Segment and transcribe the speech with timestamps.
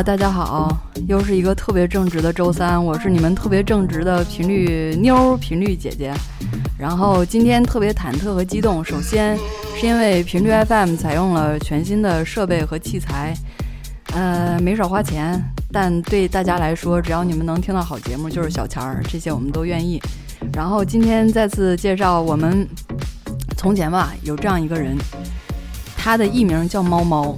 [0.00, 0.74] 大家好，
[1.06, 6.14] 又是一个特别正直的周三，我是你们特别正直的频率妞频率姐姐。
[6.78, 9.36] 然后今天特别忐忑和激动，首先
[9.76, 13.34] 是因为频率 FM 采用了全新的设备和器材，
[14.14, 15.38] 呃，没少花钱，
[15.70, 20.00] 但对大家来说，只要你们能听到好节目就是小钱儿，这些我们都愿意。
[20.54, 22.66] 然后今天再次介绍我们
[23.58, 24.96] 从前吧，有这样一个人，
[25.96, 27.36] 他的艺名叫猫猫。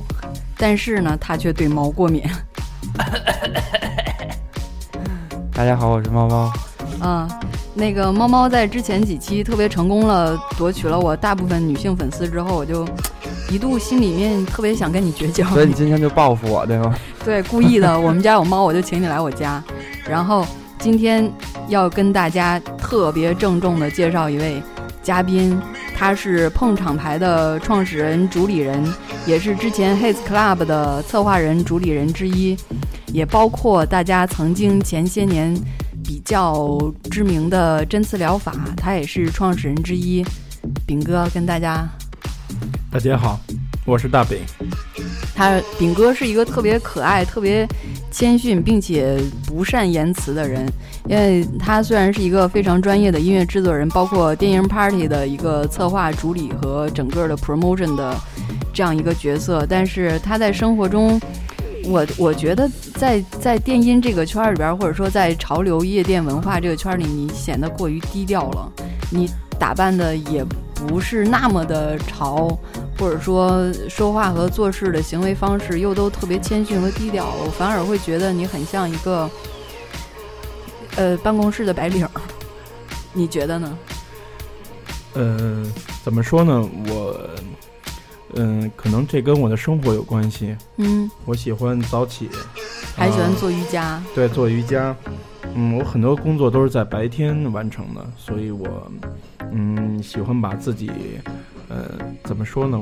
[0.56, 2.22] 但是呢，他却对猫过敏。
[5.56, 6.52] 大家好，我是猫猫。
[7.00, 7.30] 嗯，
[7.74, 12.84] 那个猫猫在之前几期特别成功了，夺取了我大部分女性粉丝之后，我就
[13.48, 15.47] 一度心里面特别想跟你绝交。
[15.50, 16.92] 所以你今天就报复我，对吗？
[17.25, 17.98] 对，故意的。
[17.98, 19.62] 我们家有猫，我就请你来我家。
[20.08, 20.44] 然后
[20.80, 21.30] 今天
[21.69, 24.60] 要跟大家特别郑重的介绍一位
[25.05, 25.56] 嘉宾。
[25.97, 28.92] 他是碰厂牌的创始人、主理人，
[29.25, 32.56] 也是之前 His Club 的策划人、主理人之一，
[33.14, 35.54] 也包括大家曾经前些年
[36.02, 36.76] 比较
[37.12, 40.24] 知名的针刺疗法，他也是创始人之一。
[40.84, 41.88] 饼哥跟大家，
[42.90, 43.38] 大家好，
[43.86, 44.38] 我是大饼。
[45.32, 47.64] 他饼哥是一个特别可爱、特别
[48.10, 50.68] 谦逊并且不善言辞的人。
[51.06, 58.16] 因为他虽然是一个非常专业的音乐制作人，包括电影 party 的一个策划、主理和整个的 promotion 的
[58.72, 61.20] 这样一个角色，但是他在生活中，
[61.84, 62.69] 我我觉得
[63.04, 68.72] 在在电音这个圈里边，或者说在潮流夜店文化这个圈里，你显得过于低调了。
[69.10, 70.42] 你打扮的也
[70.75, 72.59] 不是那么的潮，
[72.98, 79.31] 或者说说话和做事的行为方式又都特别谦逊和低调，我反而会觉得你很像一个。
[80.97, 82.09] 呃，办公室的白领，
[83.12, 83.78] 你觉得呢？
[85.12, 85.66] 呃，
[86.03, 86.66] 怎么说呢？
[86.88, 87.21] 我，
[88.37, 90.56] 嗯，可能这跟我的生活有关系。
[90.77, 92.28] 嗯，我喜欢早起，
[92.97, 94.03] 还喜欢做瑜伽。
[94.15, 94.95] 对，做瑜伽。
[95.55, 98.67] 嗯，我很多工作都是在白天完成的，所以我，
[99.53, 100.91] 嗯，喜欢把自己，
[101.69, 101.91] 呃，
[102.25, 102.81] 怎么说呢？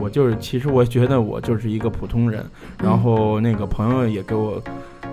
[0.00, 2.44] 我就是，其实我觉得我就是一个普通人。
[2.82, 4.62] 然后那个朋友也给我。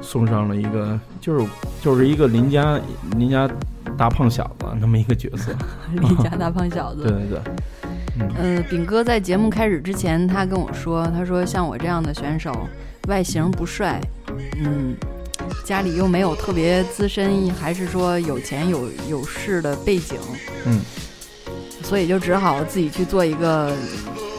[0.02, 1.46] 送上了一个，就是
[1.82, 2.80] 就是一个邻家
[3.18, 3.50] 邻家
[3.98, 5.52] 大胖小子那么一个角色，
[5.92, 7.04] 邻家大胖小子。
[7.04, 7.42] 对 对对，
[8.38, 12.54] 嗯，炳哥在节目开始之前，他跟我说，他说像我这样的选手，
[13.08, 14.00] 外形不帅，
[14.64, 14.96] 嗯，
[15.66, 20.18] 家里又没有特别资深，还是说有钱有有势的背景，
[20.66, 20.80] 嗯，
[21.84, 23.74] 所以就只好自己去做一个，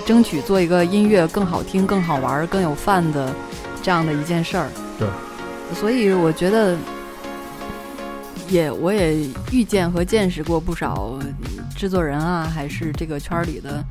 [0.07, 3.35] 争取做一个音乐更好听、更好玩、更有范的
[3.83, 4.69] 这样的一件事儿。
[4.99, 5.09] 对。
[5.73, 6.77] 所以我觉得，
[8.49, 9.17] 也我也
[9.53, 11.17] 遇见和见识过不少
[11.81, 13.83] 制作人啊，还是这个圈里的，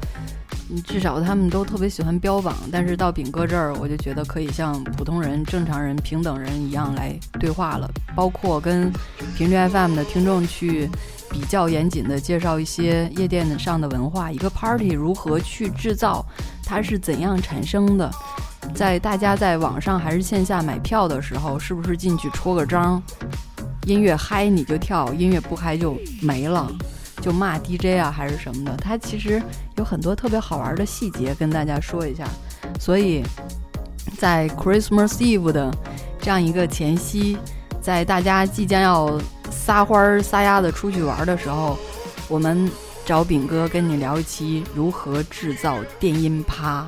[0.86, 2.56] 至少他们都特别喜欢标榜。
[2.72, 7.90] 但是到饼哥这儿，我就觉得可以像普通人、正常人、平等人一样来对话了。
[8.16, 8.94] 包括跟
[9.36, 10.88] 频率 FM 的听众去
[11.32, 16.24] 比较严谨的介绍一些夜店上的文化，一个 party 如何去制造，
[16.64, 18.08] 它是怎样产生的。
[18.76, 23.02] 在大家在网上还是线下买票的时候，是不是进去戳个章？
[23.88, 26.72] 音乐嗨你就跳，音乐不嗨就没了，
[27.22, 28.78] 就骂 DJ 啊还是什么的？
[28.78, 29.42] 他其实
[29.78, 32.28] 有很多特别好玩的细节跟大家说一下。
[32.80, 33.24] 所以
[34.18, 35.72] 在 Christmas Eve 的
[36.22, 37.38] 这样一个前夕，
[37.82, 39.20] 在大家即将要
[39.52, 41.78] 撒欢儿撒丫子出去玩的时候，
[42.28, 42.70] 我们
[43.06, 46.88] 找饼哥跟你聊一期如何制造电音趴。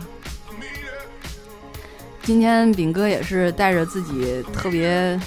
[2.23, 5.19] 今天炳哥也是带着自己特别，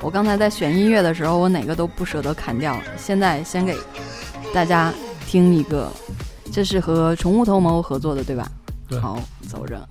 [0.00, 2.76] 我刚才在选音乐的时候，我哪个都不舍得砍掉。
[2.98, 3.76] 现在先给
[4.56, 4.90] 大家
[5.26, 5.92] 听一个，
[6.50, 8.50] 这是和宠物同谋合作的，对吧？
[8.88, 8.98] 对。
[8.98, 9.86] 好，走着。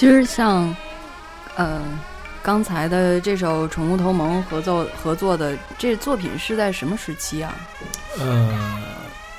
[0.00, 0.74] 其实像，
[1.56, 1.78] 呃，
[2.42, 7.54] 刚才的这首《宠物同盟》合作合作的这作品是在什么时期啊？
[8.18, 8.58] 呃，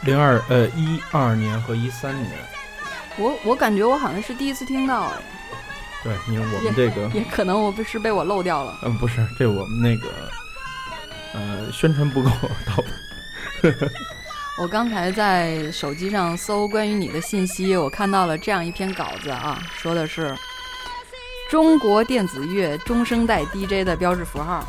[0.01, 2.31] 零二呃一二年和一三年。
[3.17, 5.17] 我我感觉我好像是第一次听到，哎。
[6.03, 8.77] 对，因为我们这个也可能我不是被我漏掉了。
[8.83, 10.09] 嗯，不是，这我们那个
[11.33, 12.29] 呃宣传不够，
[12.67, 12.83] 倒。
[14.61, 20.37] 我刚才在手机上搜关于你的信息，我看到了这样一篇稿子啊，说的是。
[21.51, 24.65] 中国电子乐中生代 DJ 的标志符号，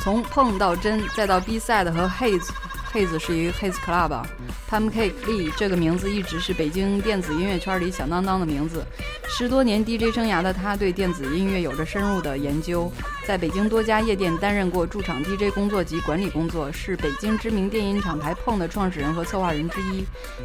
[0.00, 2.50] 从碰到真，再到 B-side 和 Haze，
[2.94, 8.84] Haze，Haze 是一个 Haze Club，Pancake Lee 这个名字一直是北京电子音乐圈里响当当的名字。
[9.26, 12.90] 十多年 DJ 生涯的他，对电子音乐有着深入的研究，
[13.26, 20.04] 在北京多家夜店担任过驻场 DJ 工作及管理工作，是北京知名电音厂牌碰的创始人和策划人之一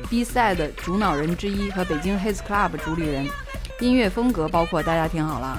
[0.10, 3.28] ，B-side 主脑人之一和北京 Haze Club 主理人。
[3.80, 5.58] 音乐风格包括大家听好了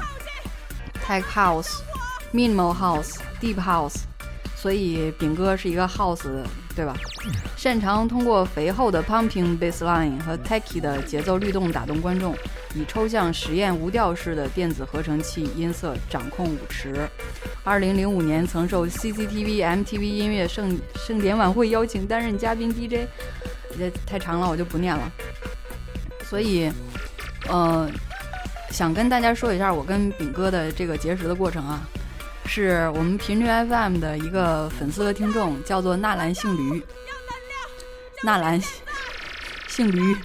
[1.07, 1.79] ，Tech House、
[2.35, 4.01] Minimal House、Deep House，
[4.57, 6.27] 所以饼哥是一个 House，
[6.75, 6.95] 对吧？
[7.57, 12.35] 擅长通过肥厚的 Pumping Bassline 和 Techy 的节奏律动打动观众，
[12.75, 17.09] 以抽象实验无调式的电子合成器音色掌控舞池。
[17.65, 23.07] 二零零五年曾受 CCTV、MTV 音乐盛盛典晚会邀请担任嘉宾 DJ，
[23.77, 25.11] 这太长了我就不念了。
[26.25, 26.71] 所以，
[27.49, 27.91] 呃。
[28.71, 31.81] 想跟大家说一下我跟炳哥的这个结识的过程啊，
[32.53, 36.83] 是我们频率 FM 的一个粉丝和听众，叫做纳兰姓驴。
[38.25, 38.61] 纳兰
[39.69, 40.17] 姓驴，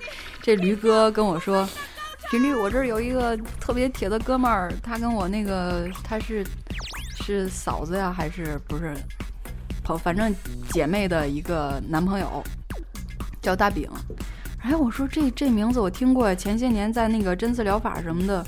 [0.41, 1.69] 这驴哥跟我说，
[2.31, 6.43] 频率我这儿有一个特别铁的哥们儿，他跟我那个他是
[7.23, 8.95] 是嫂子呀还是不是？
[9.83, 10.35] 朋反正
[10.71, 12.43] 姐妹的一个男朋友
[13.39, 13.87] 叫大饼。
[14.63, 18.43] 哎，我说这这名字我听过，前些年在那个针刺疗法什么的，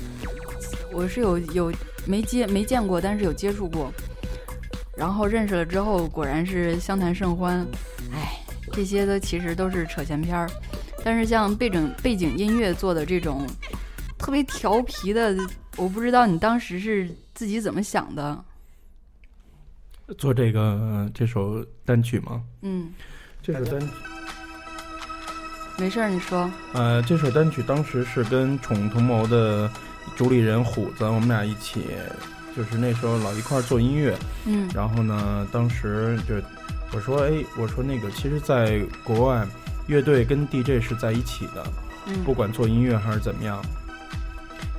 [0.92, 1.72] 我是有有
[2.08, 3.92] 没接没见过，但是有接触过。
[4.96, 7.64] 然后认识了之后，果然是相谈甚欢。
[8.12, 8.40] 哎，
[8.72, 10.48] 这些都其实都是扯闲篇儿。
[11.04, 13.46] 但是像背景背景音乐做的这种
[14.18, 15.36] 特别调皮的，
[15.76, 18.44] 我不知道你当时是自己怎么想的。
[20.16, 22.42] 做这个这首单曲吗？
[22.62, 22.90] 嗯，
[23.42, 23.86] 这首单曲。
[25.78, 26.50] 没事儿，你说。
[26.72, 29.70] 呃，这首单曲当时是跟宠物同谋的
[30.18, 31.84] 主理人虎子，我们俩一起，
[32.56, 34.18] 就是那时候老一块儿做音乐。
[34.46, 34.68] 嗯。
[34.74, 36.34] 然后呢，当时就
[36.92, 39.46] 我说，哎，我说那个，其实，在国外，
[39.86, 41.64] 乐队跟 DJ 是在一起的。
[42.06, 42.24] 嗯。
[42.24, 43.64] 不管做音乐还是怎么样，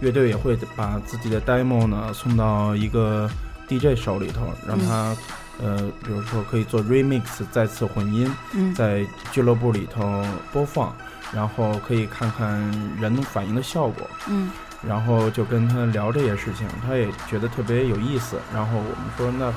[0.01, 3.29] 乐队也会把自己的 demo 呢送到一个
[3.69, 5.15] DJ 手里头，让他。
[5.61, 8.33] 呃，比如说可以做 remix 再次混音，
[8.73, 10.95] 在俱乐部里头播放，
[11.33, 12.49] 然后可以看看
[12.97, 14.09] 人反应的效果。
[14.29, 14.49] 嗯，
[14.87, 18.37] 然后就跟他聊这些事情，他也觉得特别有意思。
[18.53, 19.51] 然后我们说，那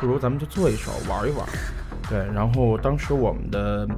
[0.00, 1.46] 不如咱们就做一首玩一玩。
[2.08, 3.88] 对，然后当时我们的。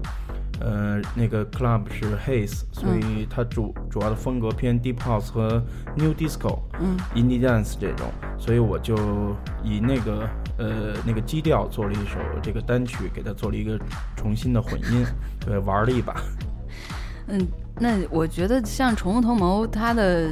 [0.62, 5.62] 呃，那个 club 是 Haze，所以它主主要的风格偏 deep house 和
[5.96, 8.06] new disco，嗯，indie dance 这种，
[8.38, 8.94] 所以我就
[9.64, 13.80] 以那个呃那个基调做了一首这个单曲，给它做了一个
[14.14, 15.02] 重新的混音，
[15.46, 16.14] 对，玩了一把。
[17.30, 17.46] 嗯，
[17.78, 20.30] 那我觉得像宠物同谋，它的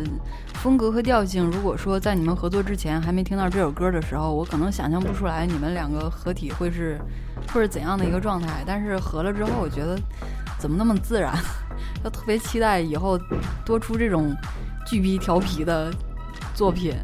[0.55, 6.99] 风格和调性，如果说在你们合作之前还没听到这首歌的时候，我可能想象不出来你们两个合体会是
[7.53, 8.65] 会是怎样的一个状态。
[8.67, 9.97] 但是合了之后，我觉得
[10.59, 11.33] 怎么那么自然，
[12.03, 13.19] 就特别期待以后
[13.65, 14.35] 多出这种
[14.85, 15.93] 巨逼调皮的
[16.55, 16.95] 作品。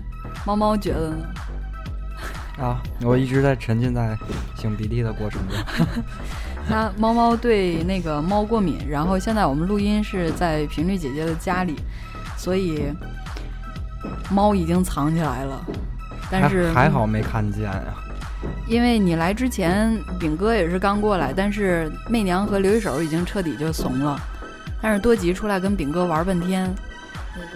[0.45, 1.17] 猫猫觉得呢？
[2.59, 4.19] 啊，我一直在沉浸在
[4.57, 5.57] 擤鼻涕的过程中。
[6.69, 11.77] 它猫猫对那个猫过敏，然后现在我们录音是在频率姐姐的家里，
[12.37, 12.85] 所以
[14.31, 15.65] 猫已经藏起来了。
[16.31, 17.95] 但是还好没看见呀。
[18.67, 24.19] 因为你来之前，炳哥也是刚过来，但是媚娘和刘一手已经彻底就怂了。
[24.83, 26.75] 但是多吉出来跟炳哥玩半天，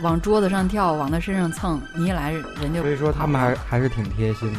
[0.00, 4.59] 往桌子上跳，往他身上蹭，你一来人就所以说他们还还是挺贴心的。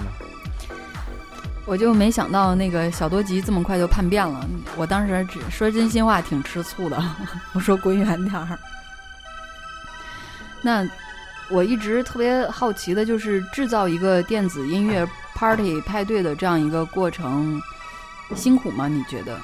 [1.69, 4.43] 我就没想到那个小多吉这么快就叛变了。
[4.75, 6.99] 我当时只说真心话，挺吃醋的。
[7.53, 8.57] 我说滚远点儿。
[10.63, 10.83] 那
[11.47, 17.61] 我一直特别好奇的就是制造一个电子音乐 party 派对的这样一个过程，
[18.35, 18.87] 辛苦吗？
[18.87, 19.37] 你觉得？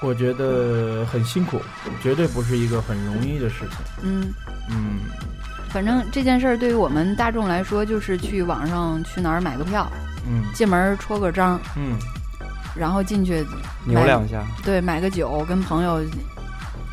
[0.00, 1.60] 我觉得很辛苦，
[2.00, 3.78] 绝对不是一个很容易的事情。
[4.04, 4.32] 嗯
[4.70, 5.00] 嗯，
[5.70, 9.90] 反正这件事儿对于我们大众来说，就是去网上去哪儿买个票，
[10.28, 11.96] 嗯进门戳个章，嗯，
[12.74, 13.44] 然后进去
[13.84, 16.00] 扭两下，对买个酒，跟朋友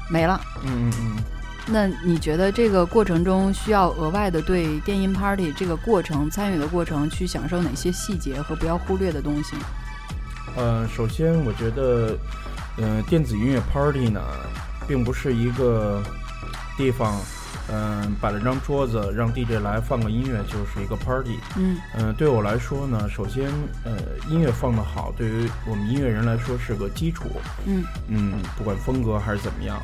[0.09, 0.39] 没了。
[0.63, 1.23] 嗯嗯嗯。
[1.65, 9.55] 那你觉得这个过程中需要额外的对电音 party 这个过程参与的过程去享受哪些细节和不要忽略的东西？
[10.57, 12.17] 呃，首先我觉得，
[12.77, 14.21] 嗯、电子音乐 party 呢，
[14.87, 16.03] 并不是一个
[16.75, 17.17] 地方，
[17.71, 21.39] 嗯、摆了张桌子让 DJ 来放个音乐就是一个 party。
[21.55, 23.49] 嗯嗯、对我来说呢，首先，
[23.85, 23.97] 呃，
[24.29, 27.25] 音乐放得好，对于我们音乐人来说是个基础。
[27.65, 29.81] 嗯嗯，不管风格还是怎么样，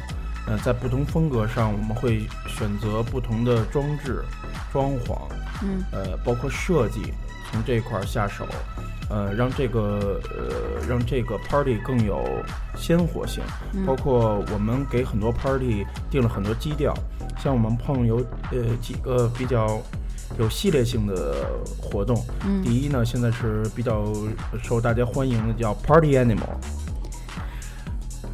[0.48, 4.24] 呃，在不同风格上，我们会选择不同的装置、
[4.72, 5.18] 装潢，
[5.64, 7.14] 嗯呃，包括设计，
[7.52, 8.46] 从这一块儿下手，
[9.10, 12.24] 呃，让这个呃让这个 party 更有
[12.78, 13.44] 鲜活性。
[13.74, 16.94] 嗯包括我们给很多 party 定了很多基调，
[17.42, 18.18] 像我们碰有
[18.52, 19.82] 呃几个比较
[20.38, 21.46] 有系列性的
[21.82, 22.24] 活动。
[22.46, 24.14] 嗯第一呢，现在是比较
[24.62, 26.56] 受大家欢迎的，叫 Party Animal。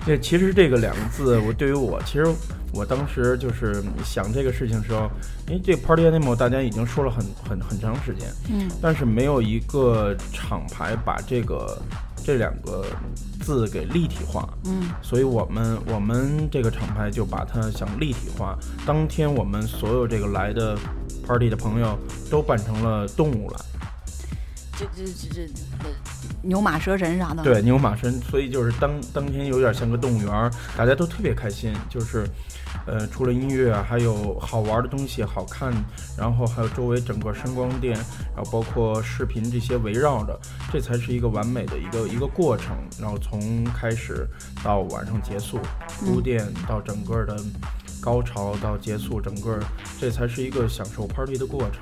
[0.06, 2.26] 这其实这个两个字，我对于我，其实
[2.74, 5.10] 我当时就是想这个事情的时候，
[5.48, 11.82] 因为这个 Party Animal 大家已经说了很很很长时间，嗯但是没有一个厂牌把这个
[12.24, 12.86] 这两个
[13.42, 18.56] 字给立体化，嗯所以我们我们这个厂牌就把它想立体化。
[18.86, 20.78] 当天我们所有这个来的
[21.26, 21.98] party 的朋友
[22.30, 23.60] 都扮成了动物来，
[24.78, 25.42] 这这这这
[25.80, 25.90] 呃
[26.42, 27.44] 牛马蛇神啥的。
[27.44, 32.28] 对，牛马神，所以就是当当天有点像个动物园儿，大家都特别开心，就是。
[32.86, 35.74] 呃，除了音乐啊，还有好玩的东西，好看，
[36.16, 37.96] 然后还有周围整个声光电，
[38.36, 40.38] 然后包括视频这些围绕着，
[40.72, 42.76] 这才是一个完美的一个一个过程。
[43.00, 44.28] 然后从开始
[44.62, 47.42] 到晚上结束，铺垫到整个的
[48.02, 49.58] 高潮到结束，整个
[50.00, 51.82] 这才是一个享受 party 的过程。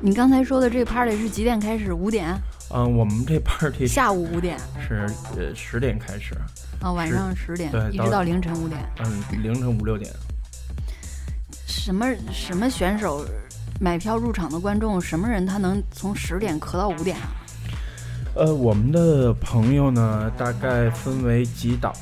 [0.00, 1.92] 你刚才说的这个 party 是几点开始？
[1.92, 2.34] 五点，
[2.70, 5.06] 嗯，我们这 party 下午五点是
[5.36, 6.34] 呃十点开始，
[6.80, 8.80] 啊，晚上十点对一直到凌晨五点。
[9.04, 10.10] 嗯，凌晨五六点。
[11.66, 13.24] 什么什么选手
[13.80, 17.43] 买票入场的观众，什么人他能从十点咳到五点啊？
[18.34, 21.92] 呃，我们的朋友呢，大概分为几档，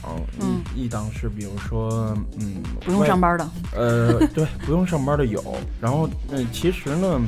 [0.40, 3.48] 嗯一一档是比如说，嗯，不用上班的。
[3.76, 5.42] 呃，对，不用上班的有。
[5.80, 7.20] 然后，嗯、其实呢，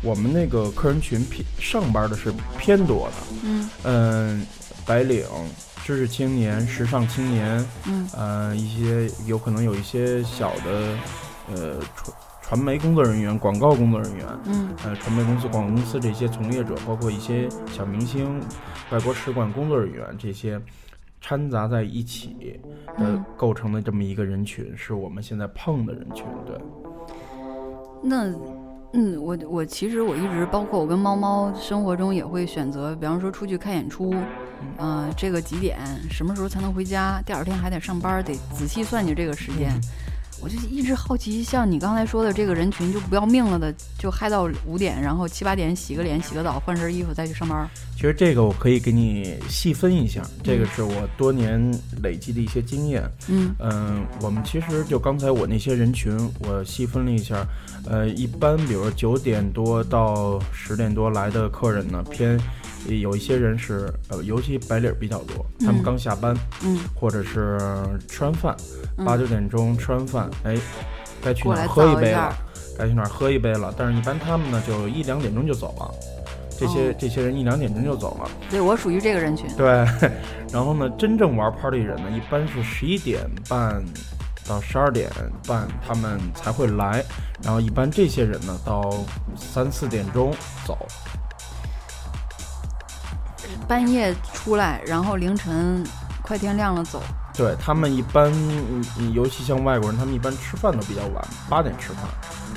[0.00, 3.36] 我们那个客人群偏上班的是偏多的。
[3.42, 4.46] 嗯嗯、
[4.86, 5.24] 白领、
[5.84, 10.96] 知识青年、时尚青年，嗯呃，一些有可能有一些小的，
[11.54, 18.40] 呃，传传媒工作人员、广告工作人员，嗯呃，传媒公司、广告公司这些从业者，包括一些小明星、
[18.90, 20.60] 外国使馆工作人员这些。
[21.24, 22.60] 掺杂在一起的
[22.98, 26.26] 嗯构成的这么一个人群，是我们现在碰的人群。
[26.44, 26.58] 对，
[28.02, 28.34] 那
[28.92, 34.12] 嗯，我我其实我一直包括我跟猫猫生活中也会选择，比方说出去看演出，
[34.78, 35.78] 呃，这个几点
[36.10, 37.22] 什么时候才能回家？
[37.24, 39.70] 第二天还得上班，得仔细算计这个时间。
[40.42, 47.70] 我就一直好奇，像你刚才说的这个人群，就不要命了的，就嗨到五点，然后七八点洗个脸、洗个澡、换身衣服再去上班。
[47.94, 51.72] 其实这个我可以给你细分一下，这个是我多年
[52.02, 53.08] 累积的一些经验。
[53.28, 57.46] 嗯嗯，我们其实就刚才我那些人群，我细分了一下，
[57.86, 62.36] 呃，一般比如说九点多到十点多来的客人呢，偏
[62.88, 67.58] 有一些人是呃，尤其白领儿比较多，他们嗯刚下班，嗯或者是
[68.08, 68.56] 吃完饭，
[68.98, 70.56] 嗯八九点钟吃完饭，哎，
[71.22, 72.34] 该去哪儿喝一杯了，
[72.78, 73.72] 该去哪儿喝一杯了。
[73.76, 75.94] 但是，一般他们呢，就一两点钟就走了。
[76.58, 79.48] 这些、哦这些人一两点钟就走了，对我属于这个人群。
[79.56, 79.66] 对。
[80.52, 83.82] 然后呢，真正玩 party 的人呢，一般是十一点半
[84.46, 85.10] 到十二点
[85.46, 87.04] 半他们才会来，
[87.42, 88.92] 然后一般这些人呢到
[89.34, 90.32] 三四点钟
[90.66, 90.86] 走。
[93.68, 95.84] 半夜出来，然后凌晨
[96.22, 97.02] 快天亮了走。
[97.34, 98.30] 对他们一般，
[99.14, 102.02] 尤其像外国人，他们一般吃饭都比较晚，八点吃饭，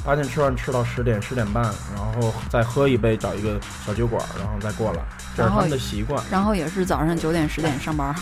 [0.03, 1.63] 八点吃饭吃到十点十点半，
[1.95, 5.01] 然后再喝一杯，找一个小酒馆，然后再过来，
[5.37, 6.21] 这是他们的习惯。
[6.29, 8.13] 然后也是早上九点十点上班。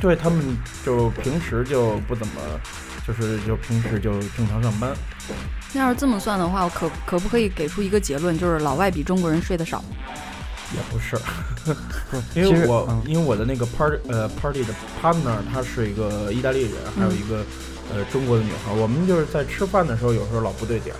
[0.00, 2.40] 对他们就平时就不怎么，
[3.06, 4.90] 就是就平时就正常上班。
[5.74, 9.84] 那要是这么算的话，我可可不可以给出一个结论，就是老外比中国人睡得少？
[10.74, 11.16] 也不是，
[12.34, 17.44] 因为我因为我的那个 party 呃 party 的 partner 她是一个意大利人，还有一个
[17.92, 20.94] 呃中国的女孩，我们就是在吃饭的时候有时候老不对点，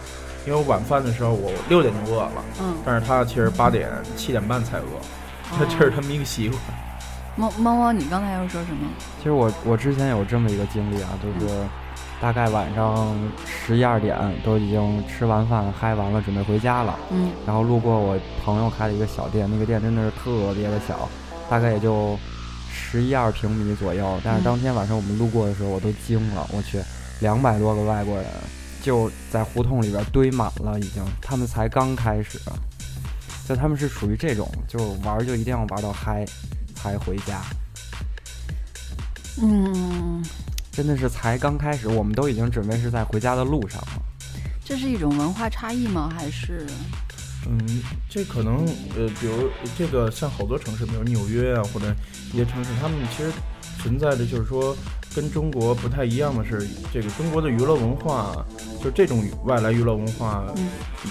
[0.46, 4.84] 因为晚饭的时候我六点就饿了，嗯，但是她其实八点七点半才饿，
[5.58, 6.60] 这这是他们一个习惯。
[7.36, 8.88] 猫猫猫，你刚才要说什么？
[9.18, 11.52] 其实我我之前有这么一个经历啊，就是。
[12.20, 16.98] 大概晚上十一二点都已经吃完饭嗨完了，准备回家了。
[17.10, 21.08] 嗯，然后路过我朋友开的一个小店，那个店真的是特别的小，
[21.50, 22.18] 大概也就
[22.72, 24.18] 十一二平米左右。
[24.24, 26.80] 但是当天晚上我们路过的时候，我都惊了，我去，
[27.20, 28.24] 两百多个外国人
[28.80, 32.38] 就在胡同里边堆满了，已经，他们才刚开始，
[33.46, 36.24] 就他们是属于这种，就玩就一定要玩到嗨
[36.74, 37.42] 才回家。
[39.42, 40.24] 嗯。
[40.74, 44.02] 真的是才刚开始，我们都已经准备是在回家的路上了。
[44.64, 46.12] 这是一种文化差异吗？
[46.16, 46.66] 还是？
[47.46, 51.94] 嗯，这可能呃，比如这个像好多城市，比如纽约啊，或者
[52.32, 53.30] 一些城市，他们其实
[53.78, 54.74] 存在的就是说，
[55.14, 58.34] 跟中国不太一样的是，这个中国的娱乐文化，
[58.82, 60.42] 就这种外来娱乐文化，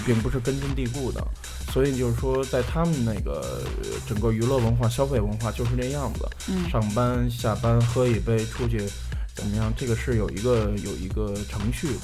[0.05, 1.23] 并不是根深蒂固的。
[1.71, 3.61] 所以就是说，在他们那个
[4.07, 6.27] 整个娱乐文化、消费文化就是那样子。
[6.49, 6.67] 嗯。
[6.69, 8.89] 上班下班喝一杯，出去。
[9.35, 9.73] 怎么样？
[9.75, 12.01] 这个是有一个有一个程序的，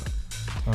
[0.68, 0.74] 嗯，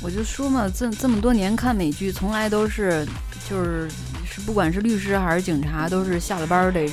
[0.00, 3.06] 我就说嘛，这这么多年看美剧，从来都是
[3.48, 3.88] 就是
[4.26, 6.90] 是不管是律师还是警察，都是下了班得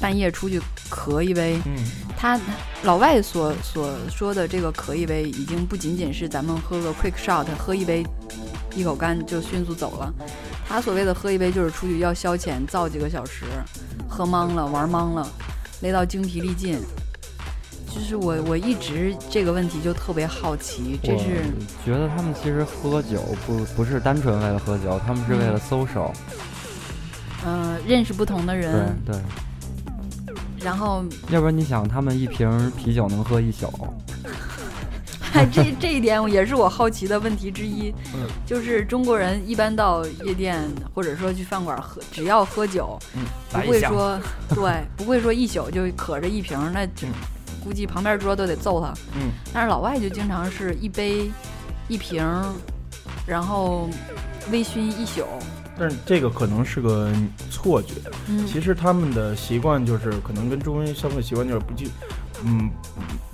[0.00, 1.60] 半夜出去咳一杯。
[1.64, 1.76] 嗯，
[2.16, 2.38] 他
[2.82, 8.04] 老外所所说的这个咳一杯，已经不仅仅是咱们喝个 quick shot，喝一杯
[8.74, 10.12] 一口干就迅速走了。
[10.68, 13.44] 他所谓的喝一杯，就是出去要消遣，造几个小时，
[14.08, 15.26] 喝懵了，玩懵了，
[15.82, 16.78] 累到精疲力尽。
[17.94, 21.44] 就是我，我一直这个问题就特别好奇，这是
[21.84, 26.10] 觉得他们其实喝酒不不是单纯为了喝酒，他们是为了 social，
[27.44, 29.14] 嗯，认识不同的人，对，
[30.64, 33.70] 然后要不然你想，他们一瓶啤酒能喝一宿
[35.52, 37.92] 这这一点也是我好奇的问题之一，
[38.46, 40.58] 就是中国人一般到夜店
[40.94, 42.98] 或者说去饭馆喝，只要喝酒，
[43.50, 44.18] 不会说
[44.54, 47.06] 对，不会说一宿就渴着一瓶，那就。
[47.62, 48.92] 估计旁边桌都得揍他。
[49.14, 51.30] 嗯，但是老外就经常是一杯
[51.88, 52.24] 一瓶，
[53.26, 53.88] 然后
[54.50, 55.24] 微醺一宿。
[55.78, 57.10] 但是这个可能是个
[57.50, 57.94] 错觉。
[58.28, 61.86] 嗯，其实他们的习惯就是可能跟中国人消费习惯就是不就，
[62.44, 62.70] 嗯。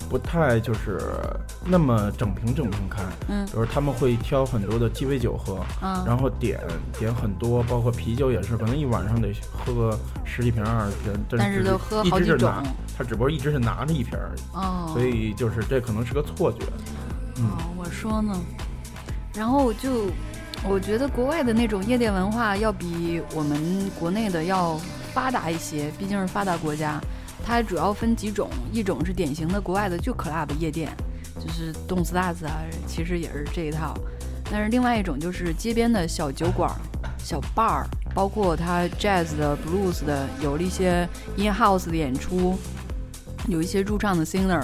[0.08, 0.98] 不太就是
[1.64, 6.58] 那么整瓶整瓶开，嗯，比如他们会挑很多的鸡尾酒喝，嗯，然后点
[6.98, 12.50] 点很多，包括啤酒也是，可能一晚上得喝个十几瓶二十瓶，但是都喝好几种，
[12.96, 16.60] 他只不过一直是拿着一瓶而已，哦，所以就是这可能是个错觉，
[17.36, 18.34] 嗯，我说呢，
[19.34, 20.06] 然后就
[20.64, 24.80] 我觉得国外的那种夜店文化要比我们国内的要
[25.12, 27.00] 发达一些，毕竟是发达国家。
[27.48, 30.94] 它主要分几种，一种是典型的国外的就 club 夜店，
[31.40, 33.94] 就是动次打次啊，其实也是这一套。
[34.50, 36.70] 但是另外一种就是街边的小酒馆、
[37.16, 41.08] 小 bar，包括它 jazz 的、blues 的，有了一些
[41.38, 42.58] in house 的演出，
[43.48, 44.62] 有一些驻唱的 singer。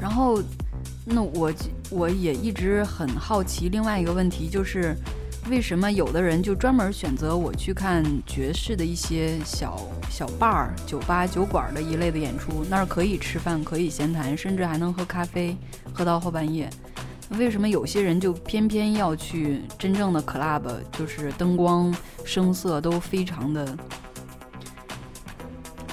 [0.00, 0.40] 然后，
[1.04, 1.52] 那我
[1.90, 4.96] 我也一直很好奇，另外一个问题就是。
[5.50, 9.78] 为什么有的人就专门选择我去看爵士的一些小
[10.08, 12.64] 小 bar、酒吧、酒馆的一类的演出？
[12.70, 15.56] 那儿可以吃饭，可以闲谈，甚至还能喝咖啡，
[15.92, 16.70] 喝到后半夜。
[17.38, 23.76] 为什么有些人就偏偏要去真正的 club，就是灯光、声色都非常的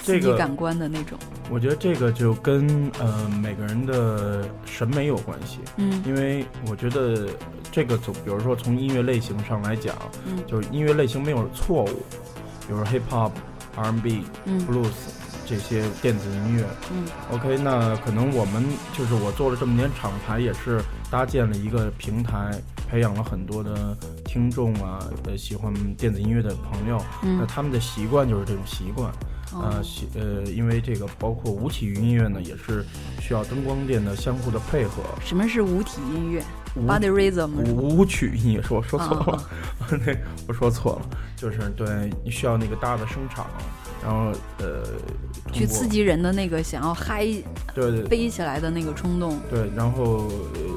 [0.03, 1.17] 刺激感官的那种？
[1.49, 5.59] 我觉得这个就跟呃每个人的审美有关系。
[5.77, 7.27] 嗯，因为我觉得。
[7.71, 12.03] 这个从，比如说从音乐类型上来讲，嗯，就是音乐类型没有错误，
[12.67, 13.31] 比如 hip hop、
[13.75, 14.23] R&B、
[14.67, 14.89] blues
[15.45, 18.63] 这些电子音乐，嗯，OK，那可能我们
[18.97, 20.81] 就是我做了这么年厂牌，也是
[21.11, 22.59] 搭建了一个平台，
[22.89, 29.11] 培养了很多的听众啊，呃，喜欢电子音乐的朋友，那他们的习惯就是这种习惯，
[29.53, 29.81] 呃，
[30.15, 32.85] 呃，因为这个包括舞体音乐呢，也是
[33.19, 35.03] 需要灯光电的相互的配合。
[35.25, 36.43] 什么是舞体音乐
[36.87, 37.49] ？Body rhythm。
[37.71, 39.49] 舞舞曲音乐，说我说错了，
[40.05, 40.15] 那
[40.47, 43.47] 我说错了，就是对你需要那个大的声场。
[44.01, 44.83] 然后，呃，
[45.51, 47.25] 去刺激人的那个想要嗨，
[47.75, 49.37] 对对，飞起来的那个冲动。
[49.49, 50.25] 对，然后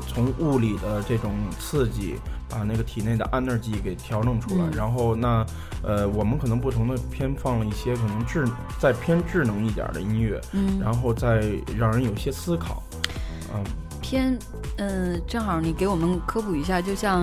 [0.09, 2.17] 从物理的这种刺激，
[2.53, 4.65] 把那个体内的 energy 给调整出来。
[4.77, 5.45] 然后，那
[5.83, 8.47] 呃，我们可能不同的偏放了一些可能智
[8.79, 11.43] 再偏智能一点的音乐，嗯，然后再
[11.77, 12.83] 让人有些思考，
[13.55, 13.65] 嗯，
[14.03, 14.39] 偏，
[14.77, 17.23] 嗯，正好你给我们科普一下，就像，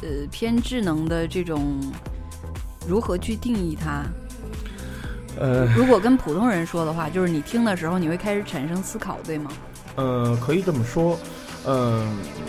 [0.00, 1.78] 呃，偏智能的这种，
[2.86, 4.02] 如何去定义它？
[5.38, 9.50] 呃，如果跟普通人说的话，就是你听的时候，你会开始产生思考，对吗？
[9.94, 11.18] 呃，可以这么说。
[11.66, 12.06] 嗯，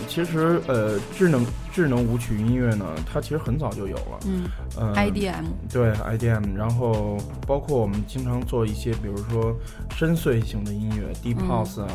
[0.08, 4.18] 其实呃，智能智能舞曲音乐呢，它其实很早就有了。
[4.26, 4.44] 嗯
[4.76, 5.44] 呃，IDM。
[5.70, 6.54] 对，IDM。
[6.56, 9.54] 然后包括我们经常做一些，比如说
[9.96, 11.88] 深邃型的音乐，Deep House 啊，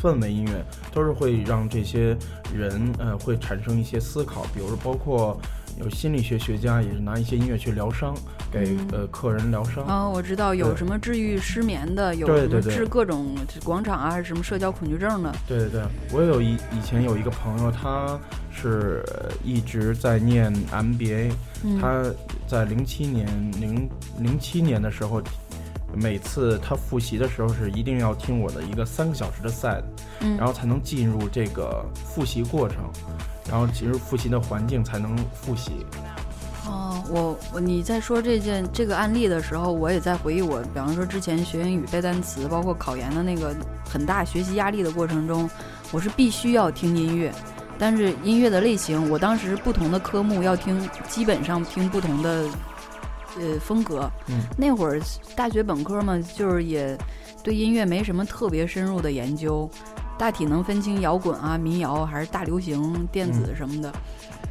[0.00, 2.16] 氛围音乐，都是会让这些
[2.54, 4.42] 人呃会产生一些思考。
[4.54, 5.40] 比如说，包括
[5.80, 8.14] 有心理学学家也是拿一些音乐去疗伤。
[8.50, 15.30] 给呃客人疗伤啊，我知道有什么治愈失眠的，有什么治各种广场啊，还是什么社交恐惧症的。
[15.46, 15.82] 对对对，
[16.14, 18.18] 我有一以前有一个朋友，他
[18.50, 19.04] 是
[19.44, 21.30] 一直在念 MBA，
[21.78, 22.02] 他
[22.46, 23.26] 在零七年
[23.60, 23.86] 零
[24.18, 25.22] 零七年的时候，
[25.92, 29.82] 每次他复习的时候是一定要听我的一个三个小时的 set，
[30.38, 32.78] 然后才能进入这个复习过程，
[33.48, 35.86] 然后其实复习的环境才能复习。
[36.66, 43.56] 哦，我我你在说这件这个案例的时候，我也在回忆我，比方说之前学英语背单词，包括考研的那个
[43.88, 45.48] 很大学习压力的过程中，
[45.90, 47.32] 我是必须要听音乐，
[47.78, 52.44] 但是音乐的类型，我当时不同的科目要听，基本上听不同的
[53.38, 54.10] 呃风格。
[54.26, 55.00] 嗯，那会儿
[55.34, 56.98] 大学本科嘛，就是也
[57.42, 59.70] 对音乐没什么特别深入的研究，
[60.18, 63.92] 大体能分清摇滚啊、民谣还是大流行、电子什么的。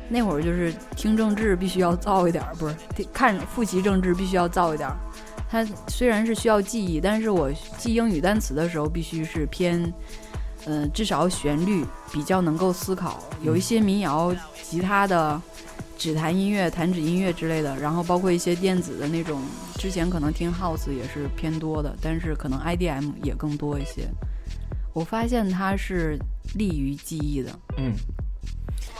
[0.09, 2.75] 那会儿就是听政治必须要造一点儿，不是
[3.11, 4.95] 看复习政治必须要造一点儿。
[5.49, 9.93] 它虽然是需要记忆，但是我记英语单词的时候必须是偏，
[10.65, 13.21] 嗯，至少旋律比较能够思考。
[13.41, 15.41] 有一些民谣、吉他的
[15.97, 19.41] 指弹音乐、弹指音乐之类的，然后包括一些电子的那种，
[19.75, 24.07] 之前可能听 house 也是偏多的，但是可能 IDM 也更多一些。
[24.97, 26.17] 我发现它是
[26.55, 27.93] 利于记忆的，嗯。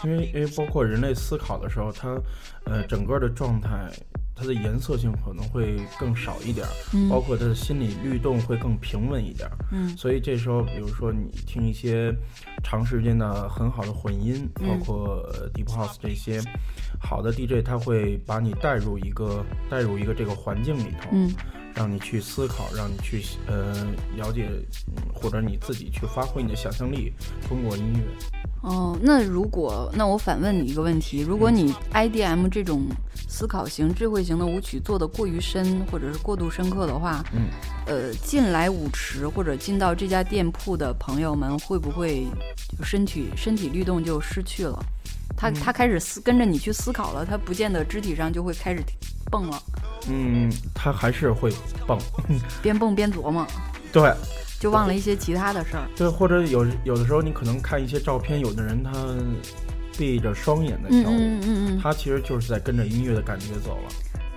[0.03, 2.21] 因为，因为包括人类思考的时候，它，
[2.65, 3.91] 呃，整个的状态，
[4.35, 9.57] 它的颜色性可能会更少一点嗯，包括它的心理律动会更平稳一点儿。
[9.71, 12.13] 嗯，所以这时候，比如说你听一些
[12.63, 16.39] 长时间的很好的混音，包括 deep house 这些
[17.01, 21.33] 好的 DJ，他会把你带入一个带入一个这个环境里头，嗯，
[21.77, 23.85] 让你去思考，让你去呃
[24.15, 24.49] 了解，
[25.13, 27.13] 或者你自己去发挥你的想象力，
[27.47, 28.01] 通过音乐。
[28.63, 32.87] 哦，那如果那我反问你一个问题：如果你 IDM 这种
[33.29, 37.47] 思考型、智慧型的舞曲做的过于深，或者是过度深刻的话，嗯，
[37.85, 42.25] 呃，进来舞池或者进到这家店铺的朋友们会不会
[42.83, 44.83] 身体身体律动就失去了？
[45.37, 48.83] 他他开始思跟着你去思考了，他不见得肢体上就会开始
[49.31, 49.63] 蹦了。
[50.09, 51.53] 嗯，他还是会
[51.85, 51.97] 蹦，
[52.61, 53.47] 边蹦边琢磨。
[53.93, 54.11] 对。
[54.59, 58.91] 就忘了一些其他的事儿，对，或者有有的时候你可能看一些照片，有的人他
[59.95, 63.89] 闭着双眼在跳舞，嗯嗯嗯，他其实就是在跟着音乐的感觉走了。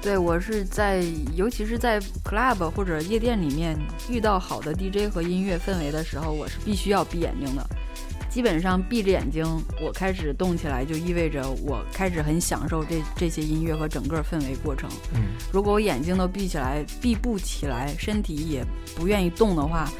[0.02, 1.02] 对我是在，
[1.34, 3.74] 尤其是在 club 或者夜店里面
[4.10, 7.66] 遇到好的 DJ 和音乐氛围的时候，我是必须要闭眼睛的。
[8.30, 9.44] 基本上闭着眼睛，
[9.82, 14.88] 我开始动起来，就意味着我开始很享受这这些音乐和整个氛围过程。
[15.14, 18.64] 嗯，如果我眼睛都闭起来，闭不起来，身体也
[18.96, 19.90] 不愿意动的话，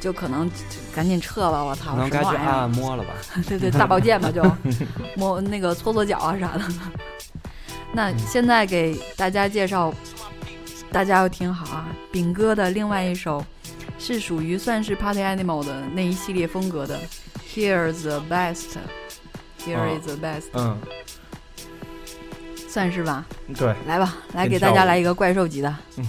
[0.00, 0.50] 就可能
[0.92, 1.62] 赶紧撤吧。
[1.62, 3.14] 我操，能该去按按摩了吧？
[3.48, 4.42] 对对， 大保健吧，就
[5.16, 6.64] 摸那个搓搓脚啊啥的。
[7.94, 9.94] 那现在给大家介绍，
[10.90, 13.44] 大家要听好啊，饼哥的另外一首
[13.96, 16.98] 是属于算是 Party Animal 的那一系列风格的。
[17.54, 18.78] Here's the best.
[19.58, 20.50] Here is the best.
[20.54, 20.78] 嗯，
[22.68, 23.26] 算是吧。
[23.56, 25.74] 对，来吧，来给大家来一个怪兽级的。
[25.96, 26.06] 嗯。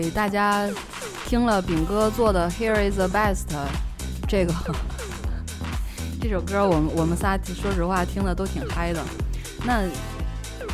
[0.00, 0.66] 给大家
[1.26, 3.44] 听了饼哥做的《Here Is the Best》
[4.26, 4.54] 这个
[6.18, 9.04] 这首歌，我们我们仨说实话听的都挺嗨的。
[9.66, 9.82] 那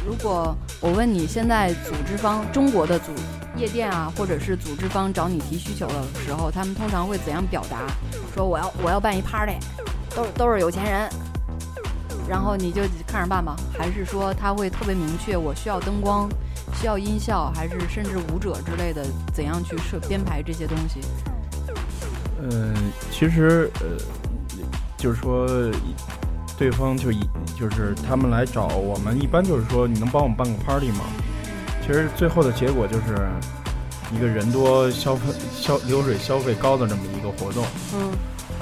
[0.07, 3.11] 如果我问你现在组织方中国的组
[3.57, 7.89] 夜店啊，或者是组织方找你提需求的时候，他们通常会怎样表达？
[8.33, 9.57] 说我要我要办一 party，
[10.15, 11.11] 都都是有钱人，
[12.29, 13.57] 然后你就看着办吧。
[13.77, 16.29] 还是说他会特别明确，我需要灯光？
[16.81, 19.05] 需要音效，还是甚至舞者之类的？
[19.35, 21.01] 怎样去设编排这些东西？
[22.41, 22.73] 嗯，
[23.11, 23.99] 其实呃，
[24.97, 25.45] 就是说，
[26.57, 27.19] 对方就一
[27.59, 31.01] 就是他们来找我们，一般就是说，你能帮我们办个 party 吗？
[31.85, 33.29] 其实最后的结果就是
[34.15, 37.65] 一个人多消费消流水消费高的这么一个活动。
[37.95, 38.13] 嗯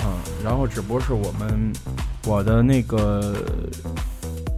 [0.07, 1.71] 嗯，然后只不过是我们
[2.25, 3.35] 我的那个。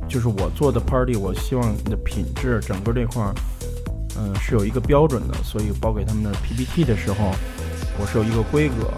[0.09, 3.35] 就是我做的 party，我希望你的品质整个这块儿，
[4.17, 7.33] 嗯，是有一个标准的，所以包给他们的 PPT 的时候，
[8.01, 8.91] 我是有一个规格。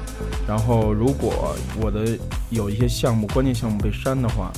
[0.47, 2.19] 然后如果我的
[2.51, 4.53] 有一些项目关键项目被删的话，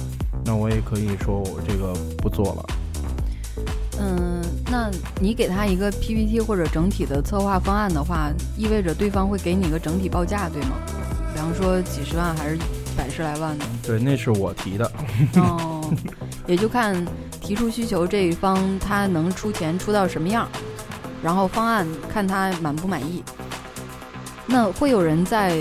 [0.44, 2.64] 那我也可以说我这个不做了。
[3.98, 10.76] 嗯，那你给他一个 PPT 或者整体的策划方案的话，意味着对方会给你一个整体报价，对吗？
[11.32, 12.58] 比方说几十万还是
[12.96, 13.64] 百十来万的？
[13.82, 14.90] 对，那是我提的。
[15.36, 15.80] 哦。
[16.46, 17.04] 也就看
[17.40, 20.48] 提出需求这一方他能出钱出到什么样，
[21.22, 23.22] 然后方案看他满不满意。
[24.46, 25.56] 那会有人在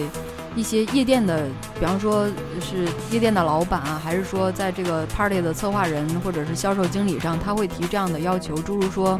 [0.55, 1.47] 一些夜店的，
[1.79, 2.27] 比方说
[2.59, 9.17] 是夜店的老板啊，还是说在这个 party 的策划人或者是销售经理上，他会提这样的要求，诸如说，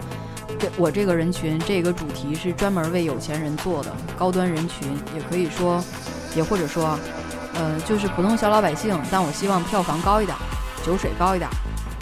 [0.60, 5.82] 这我这个人群这个主题是专门为有钱人做的高端人群，也可以说，
[6.36, 7.00] 也或者说，
[7.54, 10.36] 呃，就是普通小老百姓，但我希望票房高一点。
[10.86, 11.50] 酒水高一点。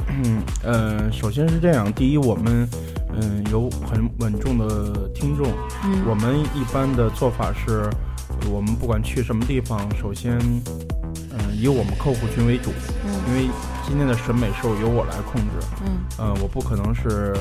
[0.08, 2.68] 嗯，呃，首先是这样，第一，我们
[3.14, 5.48] 嗯有很稳重的听众。
[5.84, 7.90] 嗯，我们一般的做法是，
[8.52, 10.40] 我们不管去什么地方，首先
[11.14, 12.72] 嗯以我们客户群为主。
[13.06, 13.50] 嗯，因为
[13.88, 15.68] 今天的审美是由我来控制。
[15.86, 17.36] 嗯，呃，我不可能是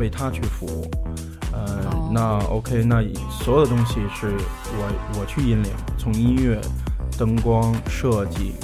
[0.00, 0.90] 为他去服务。
[1.52, 4.32] 呃，那 OK，那所有的东西是
[4.76, 6.60] 我我去引领，从音乐、
[7.16, 8.54] 灯光设计。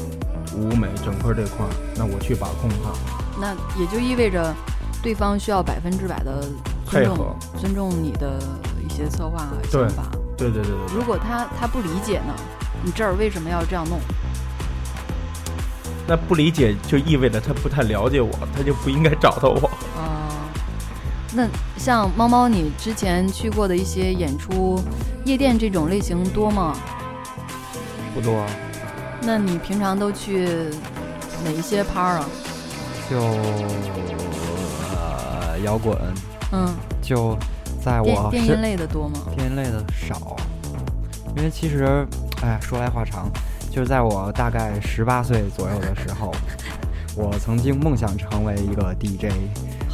[0.56, 2.92] 舞美整个这块，那我去把控它。
[3.40, 4.54] 那也就意味着，
[5.02, 6.48] 对方需要百分之百的
[6.86, 8.38] 尊重，尊重你的
[8.84, 10.04] 一些策划想法。
[10.36, 10.96] 对对对对。
[10.96, 12.34] 如果他他不理解呢？
[12.84, 13.98] 你这儿为什么要这样弄？
[16.06, 19.70] 那不理解就意味着他不太了解我，他就不应该找到我。
[19.98, 20.28] 啊，
[21.32, 24.78] 那像猫猫，你之前去过的一些演出，
[25.24, 26.76] 夜店这种类型多吗？
[28.14, 28.44] 不多。
[29.26, 30.46] 那你平常都去
[31.42, 32.26] 哪一些趴啊？
[33.10, 33.18] 就
[34.92, 35.96] 呃摇滚，
[36.52, 37.36] 嗯，就
[37.82, 39.20] 在我电音类的多吗？
[39.34, 40.36] 电音类的少，
[41.36, 42.06] 因为其实，
[42.42, 43.30] 哎，说来话长，
[43.70, 46.30] 就是在我大概十八岁左右的时候，
[47.16, 49.32] 我曾经梦想成为一个 DJ，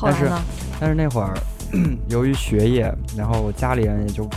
[0.03, 0.31] 但是
[0.81, 1.35] 但是那会儿
[2.11, 4.29] 由于学业，然后家里人也就。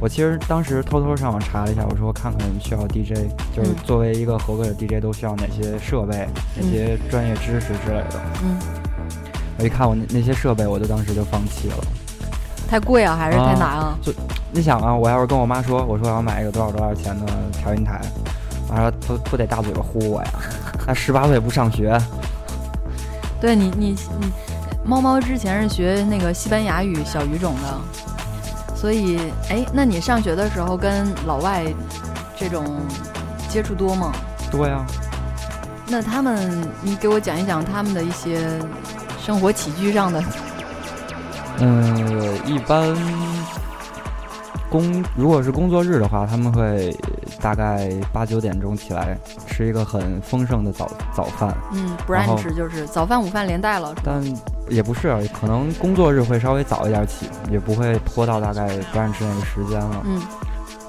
[0.00, 8.20] 我其实当时偷偷上网查了一下，我说看看需要 DJ，就是作为一个合格的 DJ 都需要哪些设备、哪些专业知识之类的。
[8.42, 8.56] 嗯，
[9.58, 11.76] 我一看我那那些设备，我就当时就放弃了。
[12.66, 13.98] 太贵啊，还是太难啊？
[14.00, 14.10] 就
[14.52, 18.00] 你想啊，我要是跟我妈说，我说我要买一个多少多少钱的调音台，
[18.68, 20.30] 我说不不得大嘴巴呼我呀？
[20.86, 22.00] 他十八岁不上学。
[23.38, 24.32] 对你你你，
[24.82, 28.09] 猫猫之前是学那个西班牙语小语种的。
[28.80, 29.18] 所以，
[29.50, 31.66] 哎，那你上学的时候跟老外
[32.34, 32.80] 这种
[33.50, 34.10] 接触多吗？
[34.50, 34.86] 多呀。
[35.86, 38.38] 那他们，你给我讲一讲他们的一些
[39.20, 40.24] 生活起居上的。
[41.58, 42.96] 嗯，一般
[44.70, 46.96] 工如果是工作日的话，他们会
[47.38, 51.54] 大概八九点钟起来吃一个很丰盛的早早饭。
[51.72, 53.94] 嗯，brunch 就是早饭午饭连带了。
[54.02, 54.22] 但
[54.70, 60.02] 也不是，可能工作日会稍微早一点起，也不会拖到大概不让吃那个时间了。
[60.04, 60.22] 嗯，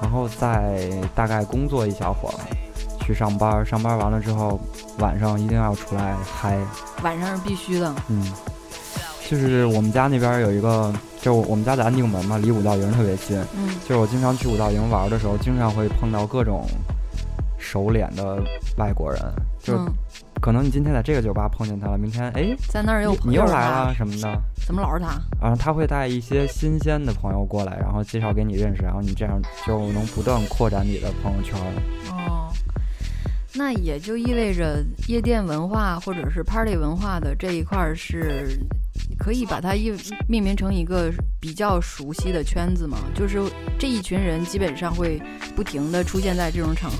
[0.00, 2.34] 然后再大概工作一小会儿，
[3.00, 3.66] 去上班。
[3.66, 4.58] 上班完了之后，
[4.98, 6.56] 晚上一定要出来嗨。
[7.02, 7.92] 晚上是必须的。
[8.08, 8.32] 嗯，
[9.28, 13.36] 就是我们家那边有一个，就我们家在安定门嘛，离五道营特别近。
[13.56, 16.64] 嗯，就是我经常去五道营玩的时候，经常会碰到各种
[17.58, 18.40] 熟脸的
[18.76, 19.20] 外国人，
[19.60, 19.76] 就。
[20.42, 24.42] 可能你今天在这个酒吧碰见他了，明天哎，在那儿又你又来了什么的？
[24.66, 25.10] 怎么老是他？
[25.40, 31.56] 啊，他会带一些新鲜的朋友过来，然后介绍给你认识，然后你这样就能不断扩展你的朋友圈。
[32.10, 32.52] 哦，
[33.54, 38.58] 那也就意味着夜店文化或者是 party 文化的这一块是，
[39.16, 42.98] 可以把它一命名成一个比较熟悉的圈子嘛？
[43.14, 43.40] 就是
[43.78, 45.22] 这一群人基本上会
[45.54, 46.98] 不停的出现在这种场合。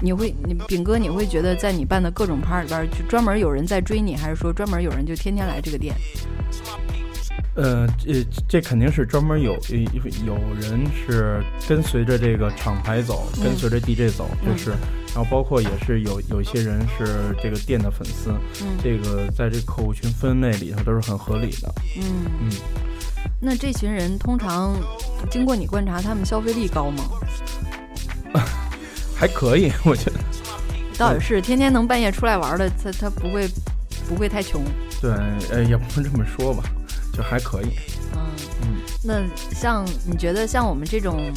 [0.00, 5.94] 你会，你饼哥，你会觉得在你办的各种趴里边，就专门有人在追你，还是说专门有人就天天来这个店？
[7.56, 9.52] 呃，这这肯定是专门有
[10.26, 14.70] 有人是跟随着这个厂牌走，跟随着 DJ 走，就是，
[15.14, 18.34] 然后包括也是有有一些人是这个店的粉丝，
[18.82, 21.72] 这个在这客户群分类里头都是很合理的。
[21.96, 22.50] 嗯嗯，
[23.40, 24.76] 那这群人通常
[25.30, 27.04] 经过你观察，他们消费力高吗？
[29.24, 30.18] 还可以， 我觉得
[30.98, 33.48] 倒也是天天能半夜出来玩的，他他不会
[34.06, 34.62] 不会太穷。
[35.00, 35.10] 对，
[35.50, 36.62] 呃，也不能这么说吧，
[37.10, 37.68] 就还可以。
[38.14, 38.20] 嗯
[38.60, 41.32] 嗯，那像你觉得像我们这种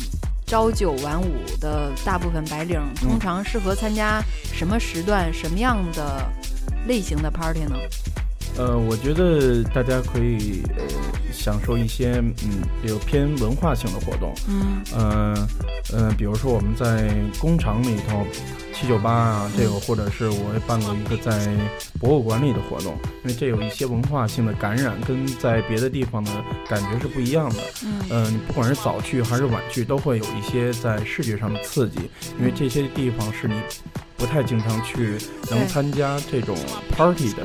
[0.46, 1.32] 朝九晚五
[1.62, 4.22] 的大部分白领，通常适合参加
[4.52, 6.30] 什么时段、什么样的
[6.88, 7.78] 类型的 party 呢？
[8.58, 10.84] 呃，我觉得大家可以呃
[11.32, 15.48] 享受一些嗯，比如偏文化性的活动，嗯，呃，
[15.94, 18.26] 呃，比如说我们在工厂里头
[18.74, 21.56] 七九八啊，这个或者是我也办过一个在
[22.00, 26.32] 博物馆里的活动，因为这有一些文化性的感染，跟在别的地方的
[26.68, 33.54] 感觉是不一样的，嗯，呃，你不管是早去还是晚去，都会有一些在视觉上的刺激，因为这些地方是你
[34.18, 35.16] 不太经常去
[35.52, 36.58] 能参加这种
[36.96, 37.44] party 的。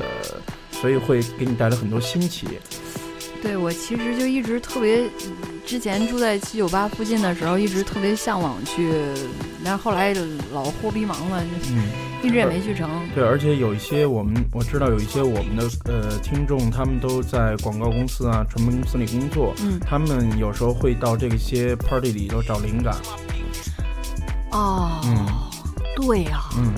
[0.83, 2.45] 所以会给你带来很多新奇。
[3.41, 5.09] 对我其实就一直特别，
[5.65, 8.91] 之前住在七九八附近的时候，一直特别向往去，
[9.63, 10.13] 但是后来
[10.51, 11.87] 老货逼忙了，嗯，
[12.21, 12.89] 一直也没去成。
[13.15, 22.93] 对，而且有一些我们我知道有一些我们的呃听众，他们都在广告公司啊、传媒公司里工作，嗯，他们有时候会到这些 party 里头找灵感。
[24.51, 25.25] 哦，嗯，
[25.95, 26.73] 对呀，嗯。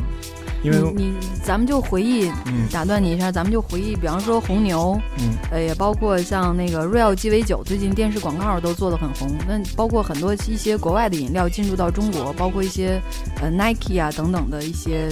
[0.65, 1.13] 因为你，
[1.43, 2.31] 咱们就回忆，
[2.71, 9.29] 打断你一下，咱们就回忆，比方说红牛，嗯，呃，也包括像那个 Real 鸡尾酒，最近电视广告都做得很红。
[9.47, 12.99] 那包括很多一些国外的饮料进入到中国，包括一些
[13.43, 15.07] 呃 Nike 啊等等的一些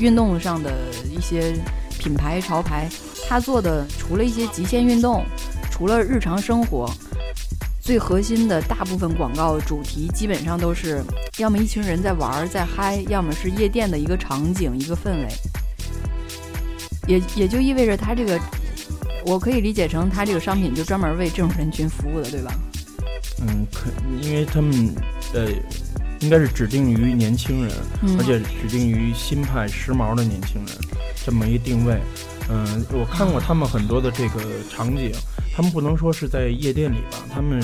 [0.00, 0.72] 运动上的
[1.16, 1.54] 一些
[2.00, 2.88] 品牌潮牌，
[3.28, 5.24] 它做的除了一些极限运动，
[5.70, 6.90] 除了日常生活。
[7.88, 11.02] 最核心的大部分广告主题基本上都是，
[11.38, 15.28] 要么一群人在玩儿在嗨，要么是夜店的一个场景一个氛围，
[17.06, 18.38] 也也就意味着它这个，
[19.24, 22.52] 我可以理解成它这个商品就专门为这种人群服务的，对吧？
[23.40, 23.88] 嗯，可
[24.20, 24.94] 因为他们
[25.32, 25.46] 呃，
[26.20, 27.74] 应该是指定于年轻人，
[28.18, 30.76] 而且指定于新派时髦的年轻人
[31.24, 31.98] 这么一定位。
[32.50, 35.10] 嗯，我看过他们很多的这个场景。
[35.58, 37.60] 他们不能说是在夜店里吧，他们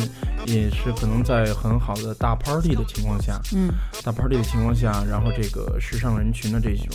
[0.47, 3.71] 也是可能在很好的大 party 的情况下，嗯，
[4.03, 6.89] 大 party 的情况下，然后这个时尚人群的这种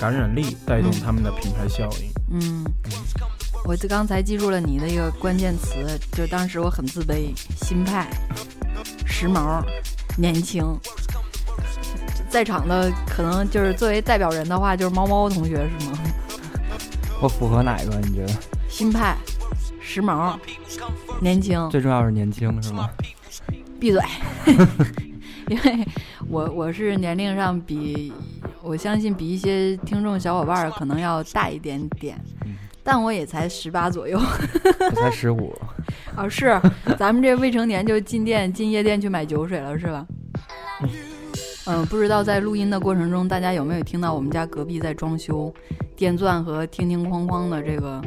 [0.00, 2.64] 感染力带动他们的品牌效应，嗯，
[3.64, 7.32] 我刚才记住了你的一个关键词，就当时我很自卑，
[7.66, 8.08] 新派、
[9.04, 9.60] 时髦、
[10.16, 10.64] 年轻。
[12.30, 15.98] 在场的可能就是作为代表人的话，就是猫猫同学是吗？
[17.20, 17.98] 我符合哪个？
[17.98, 18.32] 你觉得？
[18.68, 19.16] 新派、
[19.86, 20.36] 时髦、
[21.20, 22.90] 年轻，最重要是年轻是吗？
[23.78, 24.02] 闭嘴！
[25.48, 25.86] 因为
[26.28, 28.12] 我我是年龄上比，
[28.62, 32.20] 我相信比一些听众小伙伴可能要大一点点，
[32.82, 35.56] 但我也才十八左右，我才十五。
[36.16, 36.60] 啊，是，
[36.98, 40.04] 咱们这未成年就进店进夜店去买酒水了，是吧？
[41.66, 45.54] 嗯，不知道在录音的过程中，大家有没有听到我们家隔壁在装修，
[45.94, 48.02] 电钻和听听哐哐的这个。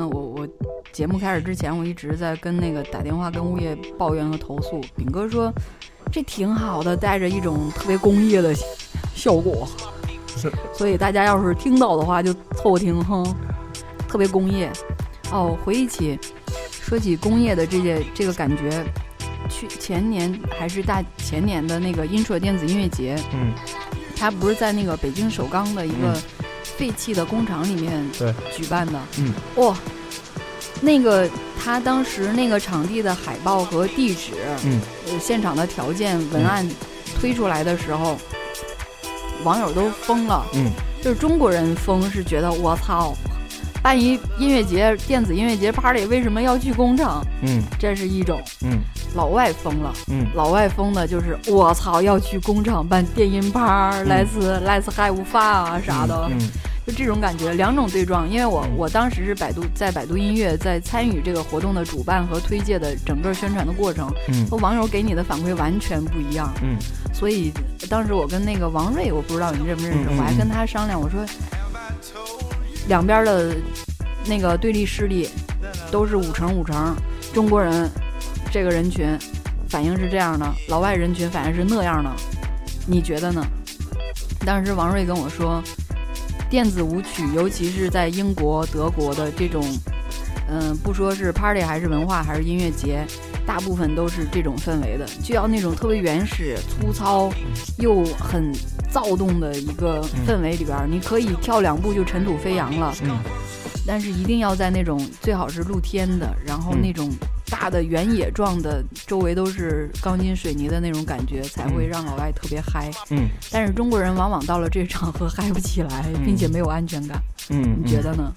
[0.00, 0.48] 跟我我
[0.92, 4.80] 节目开始之前，我一直在跟那个打电话跟物业抱怨和投诉。
[4.96, 5.52] 炳哥说
[6.10, 8.54] 这挺好的，带着一种特别工业的
[9.14, 9.68] 效果。
[10.72, 13.22] 所以大家要是听到的话，就凑合听哼，
[14.08, 14.72] 特别工业。
[15.30, 16.18] 哦，回忆起
[16.70, 18.82] 说起工业的这些这个感觉。
[19.50, 23.52] 去前年还是大前年的那个 intro 电子音乐节，嗯，
[24.16, 26.16] 他不是在那个北京首钢的一个
[26.62, 28.34] 废弃的工厂里面对。
[28.56, 29.76] 举办的，嗯，哇，
[30.80, 31.28] 那个
[31.62, 34.32] 他当时那个场地的海报和地址，
[34.64, 36.68] 嗯，呃，现场的条件文案
[37.20, 38.18] 推出来的时候，
[39.44, 40.70] 网友都疯了，嗯，
[41.02, 43.14] 就是中国人疯是觉得我操。
[43.82, 47.24] 办一音乐节，电子音乐节 party 为什么要去工厂？
[47.42, 48.40] 嗯，这是一种。
[48.62, 48.78] 嗯，
[49.14, 49.92] 老外疯了。
[50.08, 54.28] 嗯，老外疯的就是我操，要去工厂办电音趴，let's
[54.66, 56.28] let's have fun 啊啥的。
[56.30, 56.38] 嗯，
[56.86, 58.28] 就这种感觉，两种对撞。
[58.28, 66.52] 因为我我当时是百度在百度音乐在参与这个活动的主办和推介的整个宣传的过程，嗯，和网友给你的反馈完全不一样。
[66.62, 66.76] 嗯，
[67.14, 67.50] 所以
[67.88, 71.24] 当时我跟那个王瑞，我不知道你认不认识，我还跟他商量，我说。
[72.90, 73.54] 两边的
[74.26, 75.28] 那个对立势力
[75.92, 76.96] 都是五成五成，
[77.32, 77.88] 中国人
[78.50, 79.16] 这个人群
[79.68, 82.10] 反应是这样的，老外人群反应是那样的，
[82.88, 83.46] 你觉得呢？
[84.44, 85.62] 当时王瑞跟我说，
[86.50, 89.64] 电子舞曲，尤其是在英国、德国的这种，
[90.48, 93.06] 嗯，不说是 party 还是文化还是音乐节，
[93.46, 97.30] 大部分都是这种氛围的，就要那种特别原始、粗糙
[97.78, 98.52] 又很。
[98.90, 103.16] 躁动的一个氛围里边，你可以跳两步就尘土飞扬了，嗯，
[103.86, 107.10] 但是一定要在那种最好是露天的，然后那种
[107.48, 112.90] 大的原野状的，周围都是钢筋水泥的那种感觉，才会让老外特别嗨。
[113.10, 117.22] 嗯，但是中国人往往到了这场合嗨不起来，并且没有安全感。
[117.48, 118.32] 嗯，你觉得呢？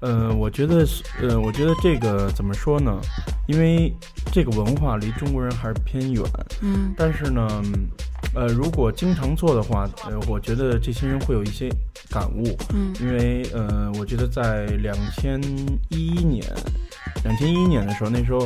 [0.00, 0.86] 呃，我觉得，
[1.20, 3.00] 呃，我觉得这个怎么说呢？
[3.46, 3.92] 因为
[4.32, 6.22] 这个文化离中国人还是偏远。
[6.62, 7.62] 嗯，但是呢。
[8.34, 11.68] 呃，如果经常做的话，呃，我觉得这些人会有一些
[12.10, 12.44] 感悟。
[12.74, 15.40] 嗯，因为呃，我觉得在两千
[15.88, 16.44] 一一年，
[17.24, 18.40] 两千一一年的时候，那时候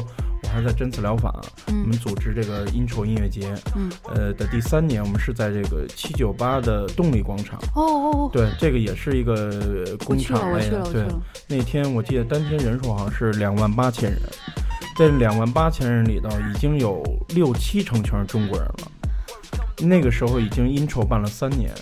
[0.53, 1.35] 我还在针刺疗法，
[1.67, 3.55] 我们组织这个 intro 音乐节。
[3.75, 7.59] 嗯，呃的第三年，我们是在这个七九八的动力广场。
[7.75, 10.83] 哦哦哦，对，这个也是一个工厂类的。
[10.93, 11.07] 对，
[11.49, 14.21] 那天我记得当天人数好像是两万八千人，
[14.99, 18.93] 在两万八千人里头，已经有六七成全是中国人了。
[19.79, 21.73] 那个时候已经 intro 办了三年，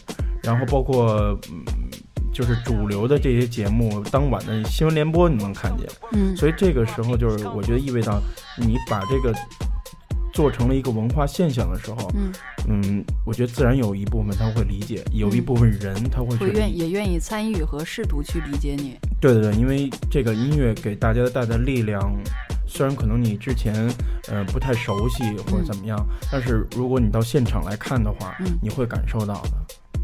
[0.45, 1.65] 然后包括嗯，
[2.33, 8.21] 就是主流的这些节目，当晚的新闻联播你能看见，嗯，所以这个时候就是我觉得意味到
[8.57, 9.35] 你把这个
[10.33, 12.33] 做成了一个文化现象的时候，嗯
[12.69, 18.97] 嗯，我觉得自然有一部分他会理解，有一部分人他会会愿也愿意参与和试图去理解你。
[19.21, 22.13] 对对对，因为这个音乐给大家带的力量。
[22.73, 23.75] 虽然可能你之前，
[24.29, 25.99] 呃，不太熟悉或者怎么样，
[26.31, 29.51] 但是如果你到现场来看的话，你会感受到的。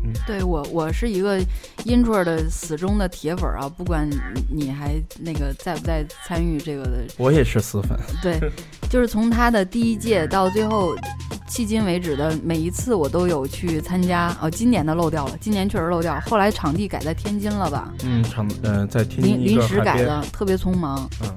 [0.05, 1.41] 嗯，对我，我是一个
[1.85, 4.09] intro 的死忠的铁粉啊，不管
[4.51, 7.99] 你还那个在不在参与这个的，我也是死粉。
[8.23, 8.39] 对，
[8.89, 10.95] 就是从他的第一届到最后
[11.49, 14.37] 迄今为止的每一次，我都有去参加。
[14.41, 16.21] 哦，今年的漏掉了，今年确实漏掉。
[16.27, 17.93] 后来场地改在天津了吧？
[18.05, 21.09] 嗯，场呃在天津临临时改的，特别匆忙。
[21.23, 21.35] 嗯。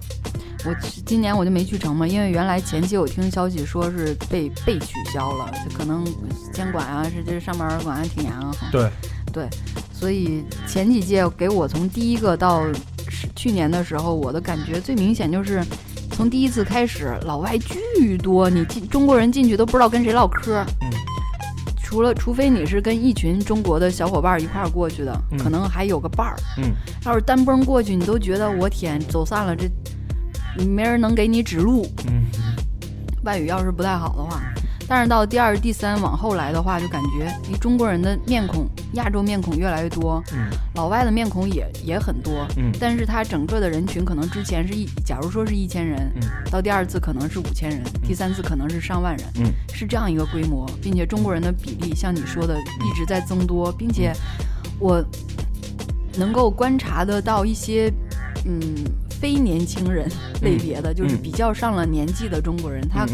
[0.66, 6.04] 我今年我就没去成嘛，因为原来前期我听消息说是被被取消了，就可能
[6.52, 8.52] 监管啊，是这上面管的挺严啊。
[8.70, 8.90] 对，
[9.32, 9.48] 对，
[9.94, 12.64] 所以前几届给我从第一个到
[13.36, 15.64] 去年的时候，我的感觉最明显就是，
[16.12, 20.64] 从第一次开始，老外巨多，你进中国人进去都不知道跟谁唠嗑。
[20.82, 20.90] 嗯。
[21.82, 26.36] 除了除非你是跟一群中国的小伙伴一块儿过去的，可能还有个伴儿。
[26.58, 26.74] 嗯。
[27.06, 29.68] 要是单崩过去，你都觉得我天，走散了这。
[30.68, 32.26] 没人能给你指路，嗯，
[33.24, 34.42] 外语要是不太好的话，
[34.88, 46.22] 但是到第二、第三往后来的话，就感觉你中国人的面孔、亚洲面孔越来越多，嗯，老外的面孔也也很多，嗯，但是他整个的人群可能之前是一，假如说是一千人，嗯，
[46.52, 54.12] 到第二次可能是五千人，第三次可能是上万人，嗯，是这样一个规模，并且中国人的比例像你说的一直在增多，并且
[54.80, 55.04] 我
[56.18, 57.94] 能够观察得到一些，
[58.46, 58.62] 嗯。
[59.20, 60.10] 非年轻人
[60.42, 63.06] 类别的，就是比较上了年纪的中国人，他，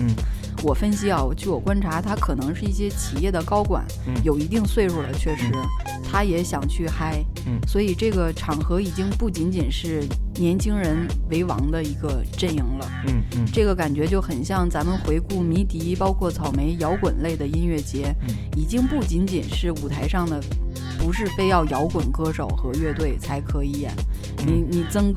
[0.63, 3.83] 我分析啊，据我观察，他可能是一些企业的高管，
[4.23, 5.51] 有一定岁数了，确实，
[6.03, 7.23] 他也想去嗨，
[7.67, 10.03] 所以这个场合已经不仅仅是
[10.35, 18.15] 年轻人为王的一个阵营了，嗯嗯，这个感觉就很像咱们回顾迷笛，包括草莓摇滚类的音乐节，
[18.55, 20.39] 已经不仅仅是舞台上的，
[20.99, 23.91] 不是非要摇滚歌手和乐队才可以演，
[24.45, 25.11] 你你曾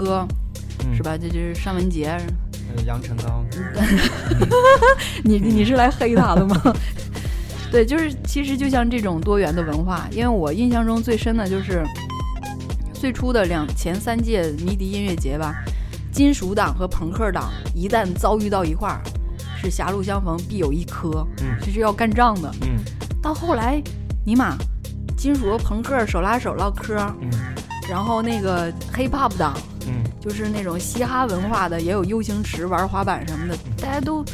[0.90, 0.96] 哥。
[0.96, 1.16] 是吧？
[1.16, 2.18] 这就是尚雯婕，
[2.86, 3.44] 杨臣刚。
[5.24, 6.60] 你你是来黑他的吗？
[7.70, 11.84] 对，就是其实就像这种多元的文化，因为我印象中最深的就是
[12.94, 15.54] 最初的两前三届迷笛音乐节吧，
[16.10, 19.02] 金属党和朋克党一旦遭遇到一块儿，
[19.60, 22.78] 是狭路相逢必有一磕，嗯，这是要干仗的，嗯。
[23.20, 23.82] 到后来，
[24.24, 24.56] 尼玛，
[25.16, 27.28] 金属和朋克手拉手唠嗑，嗯，
[27.90, 29.54] 然后那个 hip hop 党。
[30.18, 34.24] 嗯，就是那种嘻哈文化的，也有 U 型池玩滑板什么的，大家都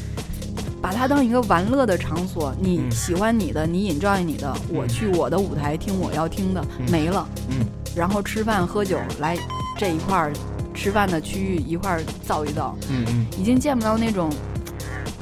[0.81, 2.55] 把它当一个玩乐的场所。
[2.61, 7.27] 你喜欢你的，你 enjoy 你的，我去我的舞台听我要听的，没了。
[7.49, 7.65] 嗯，
[7.95, 9.37] 然后吃饭喝酒来
[9.79, 10.33] 这一块儿
[10.75, 12.77] 吃饭的区域一块儿造一造。
[12.91, 14.31] 嗯嗯，已经见不到那种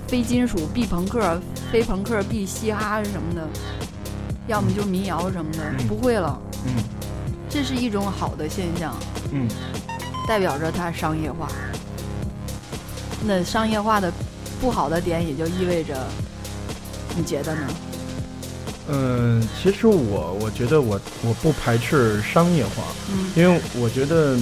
[0.08, 1.40] 非金属必朋克、
[1.70, 3.48] 非朋克必嘻哈什么的，
[4.46, 6.40] 要么就民谣什么的，不会了。
[6.66, 6.82] 嗯，
[7.48, 8.94] 这是一种好的现象。
[9.30, 9.48] 嗯。
[10.26, 11.48] 代表着它商业化，
[13.26, 14.12] 那商业化的
[14.60, 15.96] 不好的点也就意味着，
[17.16, 17.60] 你觉得呢？
[18.88, 24.36] 嗯，其实我我觉得我我不排斥商业化，嗯，因为我觉得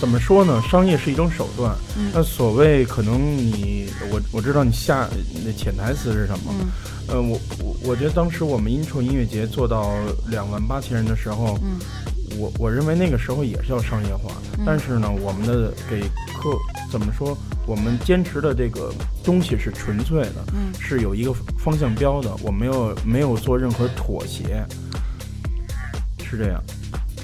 [0.00, 5.08] 怎么说呢，商业是一种手段，嗯，那所谓可能你我我知道你下
[5.44, 6.66] 那潜台词是什么，嗯，
[7.08, 9.94] 呃，我我我觉得当时我们 intro 音乐节做到
[10.28, 11.78] 两万八千人的时候，嗯。
[12.38, 14.32] 我我认为那个时候也是要商业化，
[14.64, 16.56] 但是呢，我们的给客
[16.90, 17.36] 怎么说？
[17.66, 18.92] 我们坚持的这个
[19.24, 24.64] 东西是纯粹的，嗯，是有一个方向标的，我没有没有做任何妥协，
[26.24, 26.62] 是这样。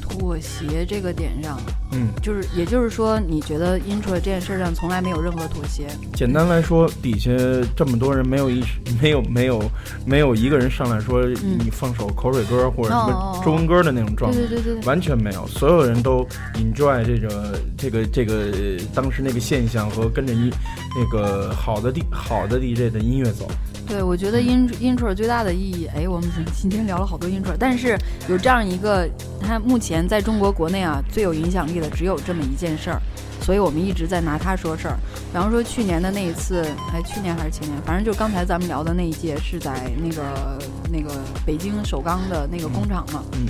[0.00, 1.60] 妥协这个点上，
[1.93, 5.86] 嗯，就是，也就是说，你觉得 intro 这件事上从来没有任何妥协。
[6.14, 7.30] 简单来说，底下
[7.76, 8.62] 这么多人没有一
[9.01, 9.62] 没有没有
[10.07, 20.51] 没有一个人上来说你放首口水歌或者什么中文歌的那种状态，对对对对，完全没有，所有人都 enjoy 这个这个这个当时那个现象和跟着一
[20.97, 23.47] 那个好的 D 好的 DJ 的音乐走。
[23.86, 29.07] 对，我觉得 in intro 最大的意义，哎，我们今天聊了好多 intro，但是有这样一个，
[29.40, 33.03] 它目前在中国国内啊最有影响力的只有这么一件事儿，
[33.43, 34.97] 所以我们一直在拿它说事儿。
[35.33, 40.22] 比方说去年的那一次，哎，去年还是前年，反正就刚才咱们聊的那一届是在那个
[40.93, 43.24] 那个北京首钢的那个工厂嘛。
[43.33, 43.47] 嗯。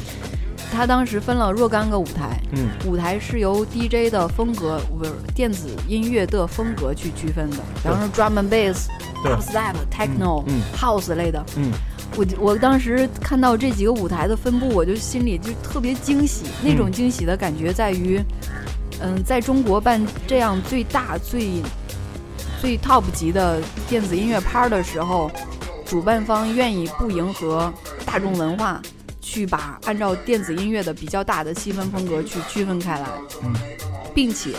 [0.73, 8.87] 他当时分了若干个舞台，嗯，舞台是由 DJ 的风格，不是电子音乐的风格去区分的，比方说 drum and bass。
[9.41, 10.45] Step techno
[10.77, 11.71] house 类的，嗯，
[12.17, 16.47] 我我当时看到这几个舞台的分布，我就心里就特别惊喜。
[16.61, 18.21] 那种惊喜的感觉在于，
[19.01, 21.63] 嗯，在中国办这样最大最
[22.61, 25.31] 最 top 级的电子音乐趴的时候，
[25.87, 27.73] 主办方愿意不迎合
[28.05, 28.83] 大众文化，
[29.23, 33.07] 去把按照电子音乐的比较大的细分风格去区分开来，
[33.43, 33.55] 嗯，
[34.15, 34.51] 并且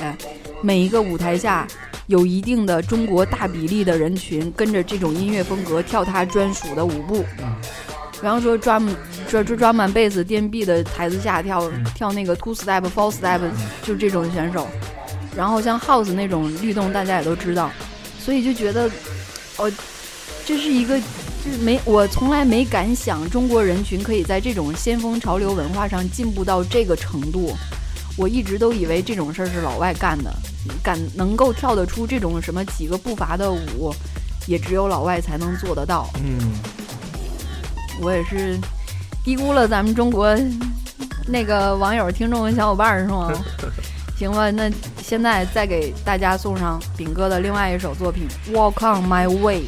[0.64, 1.68] 每一个舞台下。
[2.08, 7.24] 有一定的中国大比例的人群跟着这种音乐风格跳他专属的舞步，
[8.12, 8.90] 比方说 drum
[9.30, 13.40] drum drum and bass 颠臂的台子下跳跳那个 two step four step，
[13.84, 14.68] 就这种选手。
[15.34, 17.72] 然后像 house 那种律动，大家也都知道，
[18.20, 18.92] 所以就觉得，
[19.56, 19.72] 哦，
[20.46, 21.00] 这是一个
[21.44, 27.54] 就是没我从来没敢想中国人群可以在这种先锋潮流文化上进步到这个程度。
[28.16, 30.32] 我一直都以为这种事儿是老外干的。
[30.82, 33.94] 敢能够跳得出这种什么几个步伐的舞，
[34.48, 36.10] 也只有老外才能做得到。
[36.24, 36.40] 嗯，
[38.02, 38.58] 我也是
[39.26, 40.34] 低估了咱们中国
[41.28, 43.30] 那个网友、听众、小伙伴是吗？
[44.18, 44.72] 行吧，那
[45.02, 49.64] 现在再给大家送上饼哥的另外一首作品《Walk on My Way》。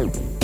[0.00, 0.39] Whoa.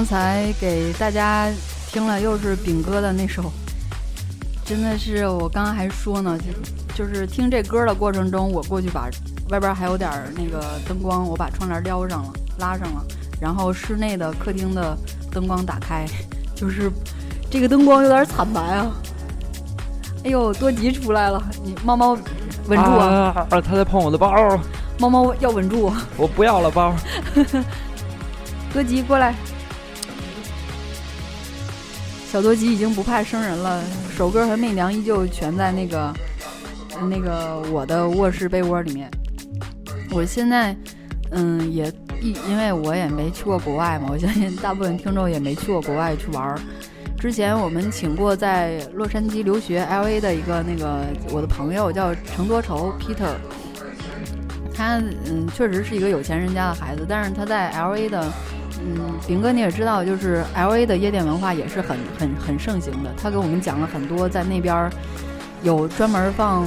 [0.00, 1.46] 刚才给大家
[1.92, 3.52] 听了又是炳哥的那首，
[4.64, 6.38] 真的是我刚刚还说呢，
[6.96, 9.10] 就就是听这歌的过程中，我过去把
[9.50, 13.04] 外边还有点那个灯光，我把窗帘撩上了，拉上了，
[13.38, 14.96] 然后室内的客厅的
[15.30, 16.06] 灯光打开，
[16.56, 16.90] 就是
[17.50, 18.90] 这个灯光有点惨白啊！
[20.24, 22.16] 哎呦，多吉出来了，你猫猫
[22.68, 23.46] 稳住啊！
[23.50, 24.34] 他在碰我的包，
[24.98, 26.96] 猫猫要稳住，我不要了包，
[28.72, 29.34] 多吉过来。
[32.30, 33.82] 小多吉已经不怕生人了，
[34.16, 36.14] 首歌和媚娘依旧全在那个
[37.10, 39.10] 那个我的卧室被窝里面。
[40.12, 40.76] 我现在
[41.32, 46.60] 嗯也一因为我也没去过国外嘛，我相信大部分听众也没去过国外去玩儿。
[47.18, 53.34] 之前我们请过在洛杉矶留学 L A 的一个那个我的朋友叫程多愁 Peter，
[54.72, 58.32] 他嗯确实是一个有钱人家的孩子，但是他在 L A 的。
[58.82, 63.12] 嗯，炳哥你也知道，就是 L A 的夜店文化也是很很很盛行的。
[63.20, 64.90] 他给我们讲了很多，在那边
[65.62, 66.66] 有专门放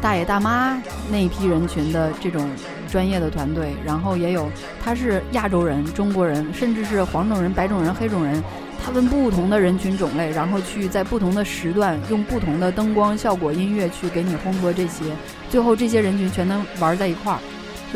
[0.00, 0.80] 大爷大妈
[1.10, 2.46] 那一批人群的这种
[2.90, 4.50] 专业的团队，然后也有
[4.84, 8.42] 他是亚洲人、中国人，甚至是黄种人、白种人、黑种人，
[8.84, 15.04] 他们不同的人群种类，然后去在不同的时段用不同的灯光效果、音乐去给你烘托这些，
[15.48, 17.38] 最后这些人群全都玩在一块儿，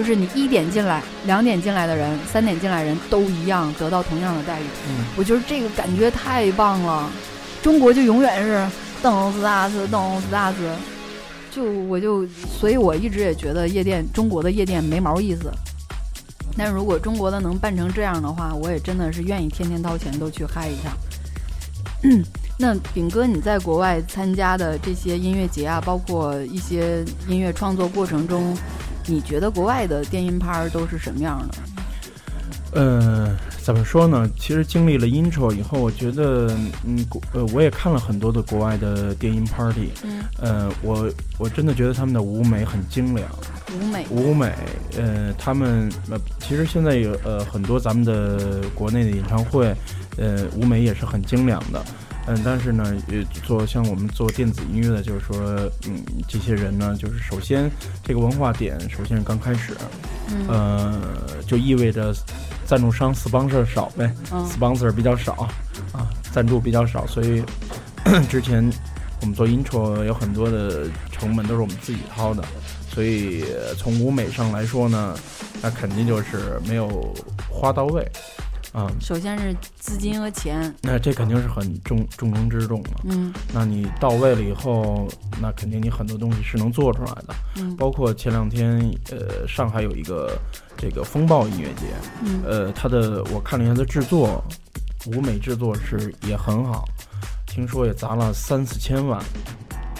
[0.00, 4.64] 就是你一点进来、两点进来的人、三点进来人都一样得到同样的待遇。
[4.88, 7.10] 嗯，我觉得这个感觉太棒了。
[7.62, 8.66] 中国就永远是
[9.02, 10.74] 邓斯大斯，邓斯大斯，
[11.50, 12.26] 就我就，
[12.58, 15.52] 所以我一直也觉得夜店，中国的夜店没毛意思。
[16.56, 20.96] 但如果中国的能办成这样的话，我也真的是愿意天天掏钱都去嗨一下。
[22.56, 28.56] 那炳哥，你在国外参加的这些音乐节啊，包括一些音乐创作过程中，
[29.06, 31.54] 你觉得国外的电音趴都是什么样的？
[32.74, 33.36] 嗯。
[33.62, 34.28] 怎么说呢？
[34.36, 36.50] 其实经历了 intro 以后，我觉得，
[36.82, 43.28] 嗯，呃，我也看了很多的国外的电音 party，嗯，呃，我我真的觉得他们的舞美很精良，
[43.78, 44.52] 舞美，舞美，
[44.96, 49.72] 呃，他们呃，其实现在有呃很多咱们的国内的演唱会，
[50.16, 51.84] 呃，舞美也是很精良的。
[52.26, 55.36] 嗯，但是呢，也做像我们做电子音乐的，就是说，
[55.86, 57.68] 嗯，这些人呢，就是首先
[58.04, 59.74] 这个文化点，首先是刚开始，
[60.46, 61.00] 呃，
[61.46, 62.14] 就意味着
[62.66, 65.48] 赞助商 sponsor 少呗，sponsor 比较少
[65.92, 67.42] 啊，赞助比较少，所以
[68.28, 68.70] 之前
[69.22, 72.44] 我们做 intro 有很多的成本都是我们自己掏的，
[72.94, 73.44] 所以
[73.76, 75.16] 从舞美上来说呢，
[75.60, 77.12] 那肯定就是没有
[77.48, 78.06] 花到位。
[78.72, 83.00] 啊，首先是资金和钱，那这肯定是很重重中之重了。
[83.04, 85.08] 嗯，那你到位了以后，
[85.40, 87.34] 那肯定你很多东西是能做出来的。
[87.56, 88.78] 嗯，包括前两天，
[89.10, 90.38] 呃，上海有一个
[90.76, 91.86] 这个风暴音乐节，
[92.22, 94.42] 嗯，呃，它的我看了一下它制作，
[95.06, 96.84] 舞美制作是也很好，
[97.46, 99.20] 听说也砸了三四千万。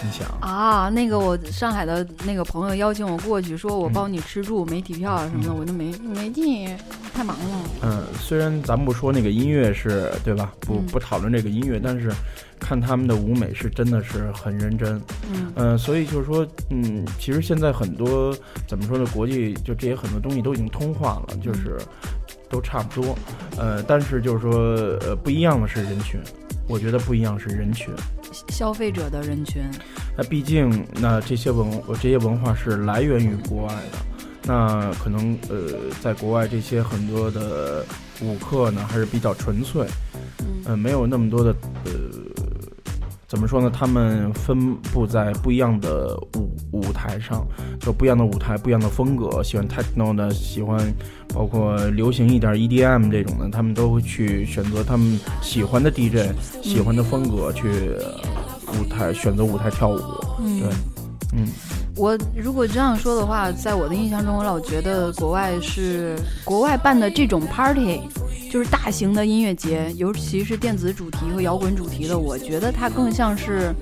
[0.03, 6.75] 你想啊，那个我上海的那个朋友邀请我过去，说我包你吃住、媒体票什么的，我就没没进，
[7.13, 7.63] 太忙了。
[7.83, 12.11] 嗯，虽然咱不说那个音乐是对吧，不不讨论这个音乐，但是
[12.59, 15.01] 看他们的舞美是真的是很认真。
[15.31, 18.35] 嗯，呃，所以就是说，嗯，其实现在很多
[18.67, 21.77] 怎么说呢，国际就这些很多东西都已经通化了，就是
[22.49, 23.15] 都差不多。
[23.57, 24.51] 呃，但是就是说，
[25.01, 26.19] 呃，不一样的是人群。
[26.67, 27.89] 我觉得不一样是人群，
[28.49, 29.63] 消费者的人群。
[30.17, 31.69] 那毕竟，那这些文
[32.01, 33.97] 这些文化是来源于国外的，
[34.43, 37.85] 那可能呃，在国外这些很多的
[38.21, 39.87] 舞客呢还是比较纯粹，
[40.65, 41.91] 嗯，没有那么多的呃。
[43.31, 43.71] 怎么说呢？
[43.73, 47.47] 他们分布在不一样的舞舞台上，
[47.79, 49.41] 就不一样的舞台，不一样的风格。
[49.41, 50.77] 喜欢 techno 的，喜欢
[51.33, 56.29] 包括流行一点 EDM 这种的，他们都会去选择他们喜欢的 DJ，
[56.61, 57.69] 喜欢的风格去
[58.77, 59.97] 舞台选择舞台跳舞。
[60.37, 60.69] 对，
[61.31, 61.47] 嗯，
[61.95, 68.01] 我如果这样说的话，在我的印象中，我老觉得国外是国外办的这种 party。
[68.51, 73.73] 就是大型的音乐节，尤其是电子主题和摇滚主题的，我觉得它更像是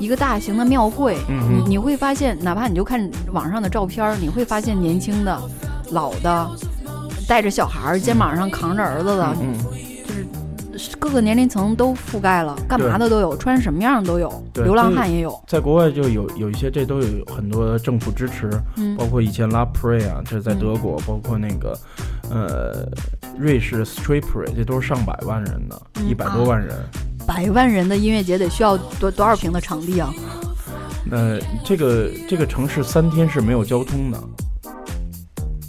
[0.00, 1.18] 一个大型的庙会。
[1.28, 5.38] 你你会发现，哪怕你就看网上的照片，你会发现年轻的、
[5.90, 6.50] 老的，
[7.28, 9.36] 带着小孩，肩膀上扛着儿子的。
[10.98, 15.38] 各个年龄层都覆盖了，干嘛的都有，穿什么样都有，流浪汉也有。
[15.46, 18.50] 在国外就有有一些，这都有很多政府支持，
[18.96, 21.78] 包括以前拉 Pre 啊，这是在德国，包括那个
[22.30, 22.88] 呃
[23.38, 26.74] 瑞士 Street Pre，这都是上百万人的，一百多万人。
[27.26, 30.12] 百万人的音乐节得需要多多少平的场地啊？
[31.04, 34.18] 那这个这个城市三天是没有交通的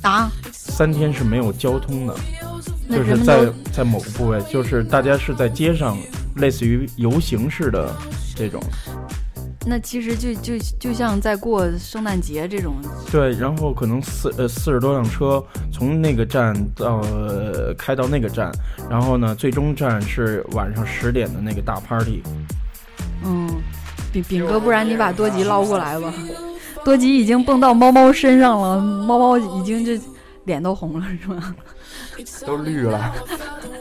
[0.04, 0.32] 啊？
[0.52, 2.16] 三天是没有交通的。
[2.90, 5.98] 就是在在某个部位，就是大家是在街上，
[6.38, 7.94] 类似于游行式的
[8.36, 8.60] 这种。
[9.68, 12.76] 那其实就就就像在过圣诞节这种。
[13.12, 18.52] 对，然后可能四呃四十多辆车从那个站到呃开到那个站，
[18.90, 22.24] 然后呢，最终站是晚上十点的那个大 party。
[23.24, 23.50] 嗯，
[24.12, 26.12] 饼饼哥，不然你把多吉捞过来吧。
[26.86, 30.00] 多吉已经蹦到猫猫身上了，猫猫已经这
[30.46, 31.54] 脸都红了，是吧？
[32.46, 33.14] 都绿了，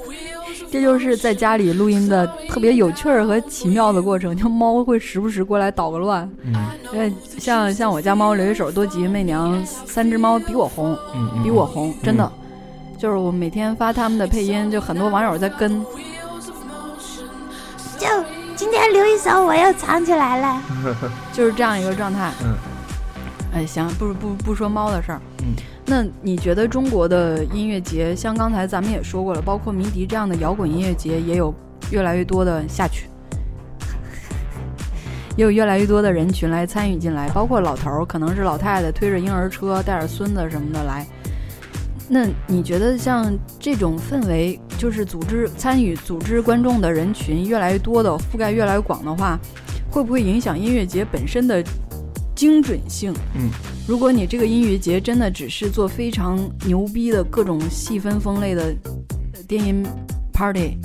[0.71, 4.37] 这就是在家里录音的特别有趣儿和奇妙的过程。
[4.37, 6.55] 就猫会时不时过来捣个乱，嗯，
[6.93, 10.97] 因为像像我家猫留一手、多吉、媚娘三只猫比我红，
[11.43, 12.31] 比我红，真的。
[12.99, 15.85] 就是我每天发他们的配音，就很多网友在跟。
[17.97, 18.07] 就
[18.57, 20.63] 今天留一手，我又藏起来了，
[21.33, 22.33] 就是这样一个状态。
[22.45, 22.55] 嗯，
[23.55, 25.21] 哎，行，不不不说猫的事儿。
[25.39, 25.55] 嗯。
[25.91, 31.53] 那你觉得中国的音乐节，像刚才咱们也说过了，包括迷笛这样的摇滚音乐节，也有
[31.91, 33.09] 越来越多的下去，
[35.35, 41.07] 也 有越来越多的人群来参与进来，包括老头儿，可能是老太太推着婴儿车，带着孙子什么的来。
[42.07, 49.39] 那你觉得像这种氛围就是组织参与组织观众的人群越来越多的覆盖越来越广的话，
[49.91, 51.65] 会不会影响音乐节本身的
[52.39, 53.13] 精准性？
[53.35, 53.51] 嗯，
[53.85, 58.73] 如果你这个音乐节真的只是做非常牛逼的各种细分风类的
[59.49, 59.85] 电音
[60.33, 60.79] party，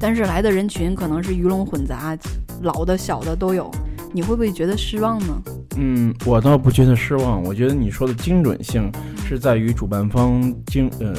[0.00, 2.18] 但是来的人群可能是鱼龙混杂，
[2.62, 3.70] 老的小的都有，
[4.12, 5.42] 你会不会觉得失望呢？
[5.76, 8.90] 嗯，我倒不觉得失望，我觉得你说的精准性
[9.28, 11.14] 是在于主办方精呃。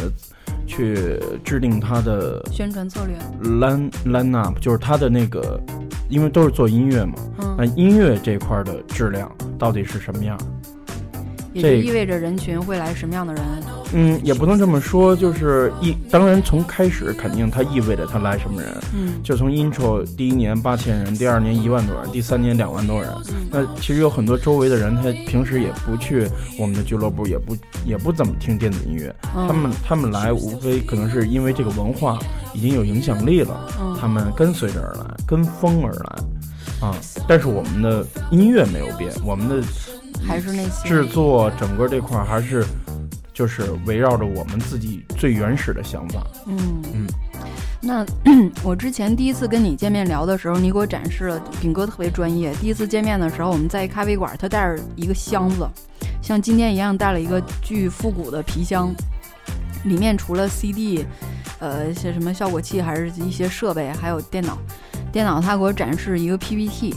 [0.67, 3.17] 去制定他的宣传策略
[3.57, 5.59] ，line line up，就是他的那个，
[6.09, 7.13] 因为都是做音乐嘛，
[7.57, 10.37] 那音乐这块的质量到底是什么样？
[11.53, 13.43] 也就意味着人群会来什么样的人？
[13.93, 18.71] 嗯，也不能这么说，就是一，当然从开始肯定它意味着它来什么人。
[18.93, 23.09] 嗯，就从 intro 第一年八千人，第二年一万多人，第三年两万多人。
[23.51, 26.27] 那其实有很多周围的人，他平时也不去
[26.59, 29.15] 我们的俱乐部，也不也不怎么听电子音乐。
[29.21, 32.19] 他们他们来无非可能是因为这个文化
[32.53, 33.67] 已经有影响力了，
[33.99, 36.87] 他们跟随着而来，跟风而来。
[36.87, 36.95] 啊，
[37.27, 39.65] 但是我们的音乐没有变，我们的。
[40.25, 42.65] 还是那些制作整个这块还是
[43.37, 46.25] 就是围绕着我们自己最原始的想法。
[46.47, 46.57] 嗯
[46.91, 47.07] 嗯，
[47.79, 48.03] 那
[48.65, 52.51] 我之前第一次跟你见面聊的时候，你给我展示了饼哥特别专业。
[52.55, 55.69] 第一次见面的时候，我们在一咖啡馆，他带着一个箱子，
[56.19, 58.91] 像今天一样带了一个巨复古的皮箱，
[59.83, 61.05] 里面除了 CD，
[61.59, 64.57] 呃，一些什么效果器，还是一些设备，还有电脑。
[65.11, 66.95] 电脑他给我展示一个 PPT。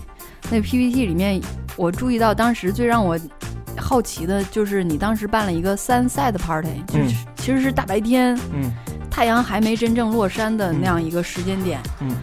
[0.50, 1.38] 那 PPT 里面，
[1.76, 3.18] 我注意到当时最让我
[3.80, 8.70] 好奇的就是你当时办了一个三赛的 party，就是其实是大白天，嗯，
[9.10, 12.14] 太阳还没真正落山的那样一个时间点，嗯，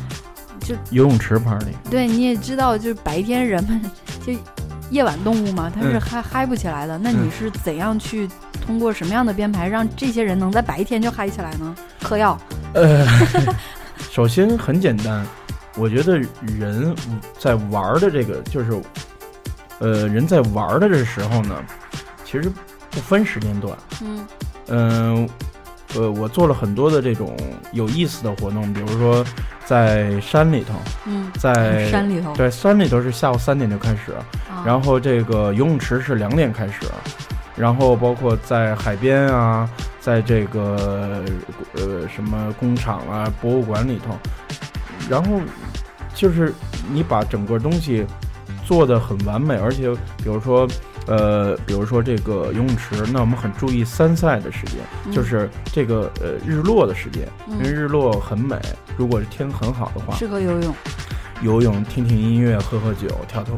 [0.60, 1.72] 就游泳池 party。
[1.90, 3.82] 对，你也知道，就是白天人们
[4.26, 4.34] 就
[4.90, 6.98] 夜晚动物嘛，它是嗨嗨不起来的。
[6.98, 8.30] 那你是怎样去
[8.66, 11.76] 通过什么样的编排让这些人能在白天就嗨起来呢？
[12.02, 12.40] 嗑药？
[12.74, 13.06] 呃，
[14.12, 15.26] 首先很简单。
[15.80, 16.96] 我觉得人
[17.38, 18.82] 在玩的这个，就是，
[19.80, 21.64] 呃，人在玩的这时候呢，
[22.24, 22.52] 其实
[22.90, 23.78] 不分时间段。
[24.02, 24.28] 嗯。
[24.68, 25.30] 嗯，
[25.96, 27.36] 呃，我做了很多的这种
[27.72, 29.26] 有意思的活动，比如说
[29.66, 30.74] 在山里头。
[31.06, 31.32] 嗯。
[31.38, 32.34] 在山里头。
[32.36, 34.14] 对，山里头是下午三点就开始，
[34.66, 36.86] 然后这个游泳池是两点开始，
[37.56, 39.70] 然后包括在海边啊，
[40.00, 41.24] 在这个
[41.76, 44.18] 呃什么工厂啊、博物馆里头。
[45.10, 45.40] 然后，
[46.14, 46.54] 就是
[46.92, 48.06] 你把整个东西
[48.68, 50.68] 做的很完美，而且比如说，
[51.06, 58.60] 呃，比如说这个游泳池，那我们很注意三赛的时间，就是这个呃日落的时间，因为日落很美。
[58.98, 60.76] 如果是天很好的话，适合游泳，
[61.42, 63.58] 游泳、听听音乐、喝喝酒、跳跳舞。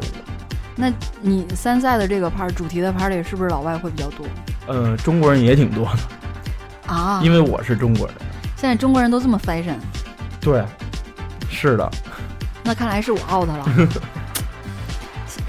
[0.76, 4.24] 那你三赛的这个 part 主题的 party 是不是老外会比较多？
[4.68, 8.16] 呃，中国人也挺多的啊，因为我是中国人。
[8.56, 9.74] 现在中国人都这么 fashion？
[10.40, 10.64] 对。
[11.50, 11.90] 是的，
[12.62, 13.66] 那看来是我 out 了。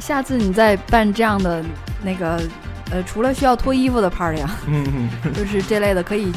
[0.01, 1.63] 下次你再办这样的
[2.03, 2.41] 那个，
[2.91, 4.83] 呃，除了需要脱衣服的 party 啊，嗯
[5.23, 6.31] 嗯，就是这类的可以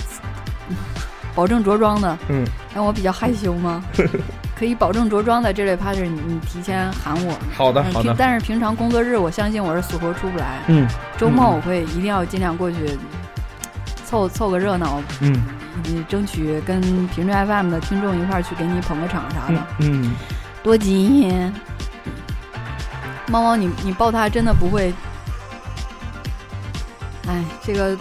[1.34, 2.44] 保证着装的，嗯，
[2.74, 3.82] 让我比较害羞吗？
[4.56, 7.34] 可以保证着装的这类 party，你你提前喊我。
[7.56, 8.14] 好的，好的。
[8.16, 10.60] 但是平常工作日，我相信我是死活出不来。
[10.68, 10.86] 嗯，
[11.18, 12.76] 周末我会一定要尽量过去
[14.04, 15.02] 凑凑个热闹。
[15.20, 15.34] 嗯。
[15.82, 20.12] 你争取跟频率 FM 的听众一块儿去给你捧个场啥的，嗯，
[20.62, 21.28] 多吉，
[23.28, 24.92] 猫猫，你你抱它真的不会？
[27.26, 27.96] 哎，这个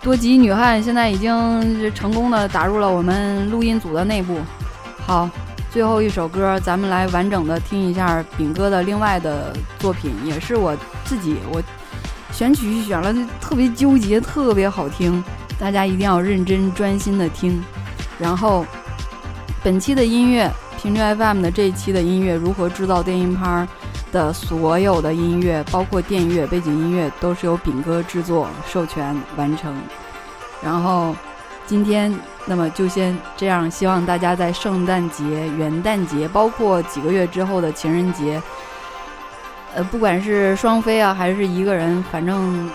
[0.00, 4.38] 多吉女汉现在已经成功的打入了我们录音组的内部。
[5.06, 5.28] 好，
[5.70, 11.62] 最后一首歌，咱们来完整的听一下饼哥的另外的作品，也是我自己我
[12.32, 15.22] 选曲选了，特别纠结，特别好听。
[15.58, 17.62] 大家一定要认真专心的听，
[18.18, 18.66] 然后
[19.62, 20.50] 本期的音乐
[20.82, 23.66] 频率 FM 的这一期的音乐如何制造电音趴
[24.14, 29.76] 的所有的音乐，包括电乐、背景音乐，都是由饼哥制作、授权完成。
[30.62, 31.14] 然后
[31.66, 38.40] 今天那么就先这样，希望大家在圣诞节、元旦节，包括几个月之后的情人节，
[39.74, 42.70] 呃，不管是双飞啊，还是一个人，反正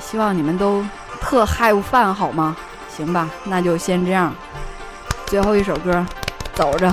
[0.00, 0.82] 希望你们都。
[1.20, 2.54] 特嗨饭好吗？
[2.94, 4.34] 行吧，那就先这样。
[5.24, 6.04] 最后一首歌，
[6.52, 6.92] 走着。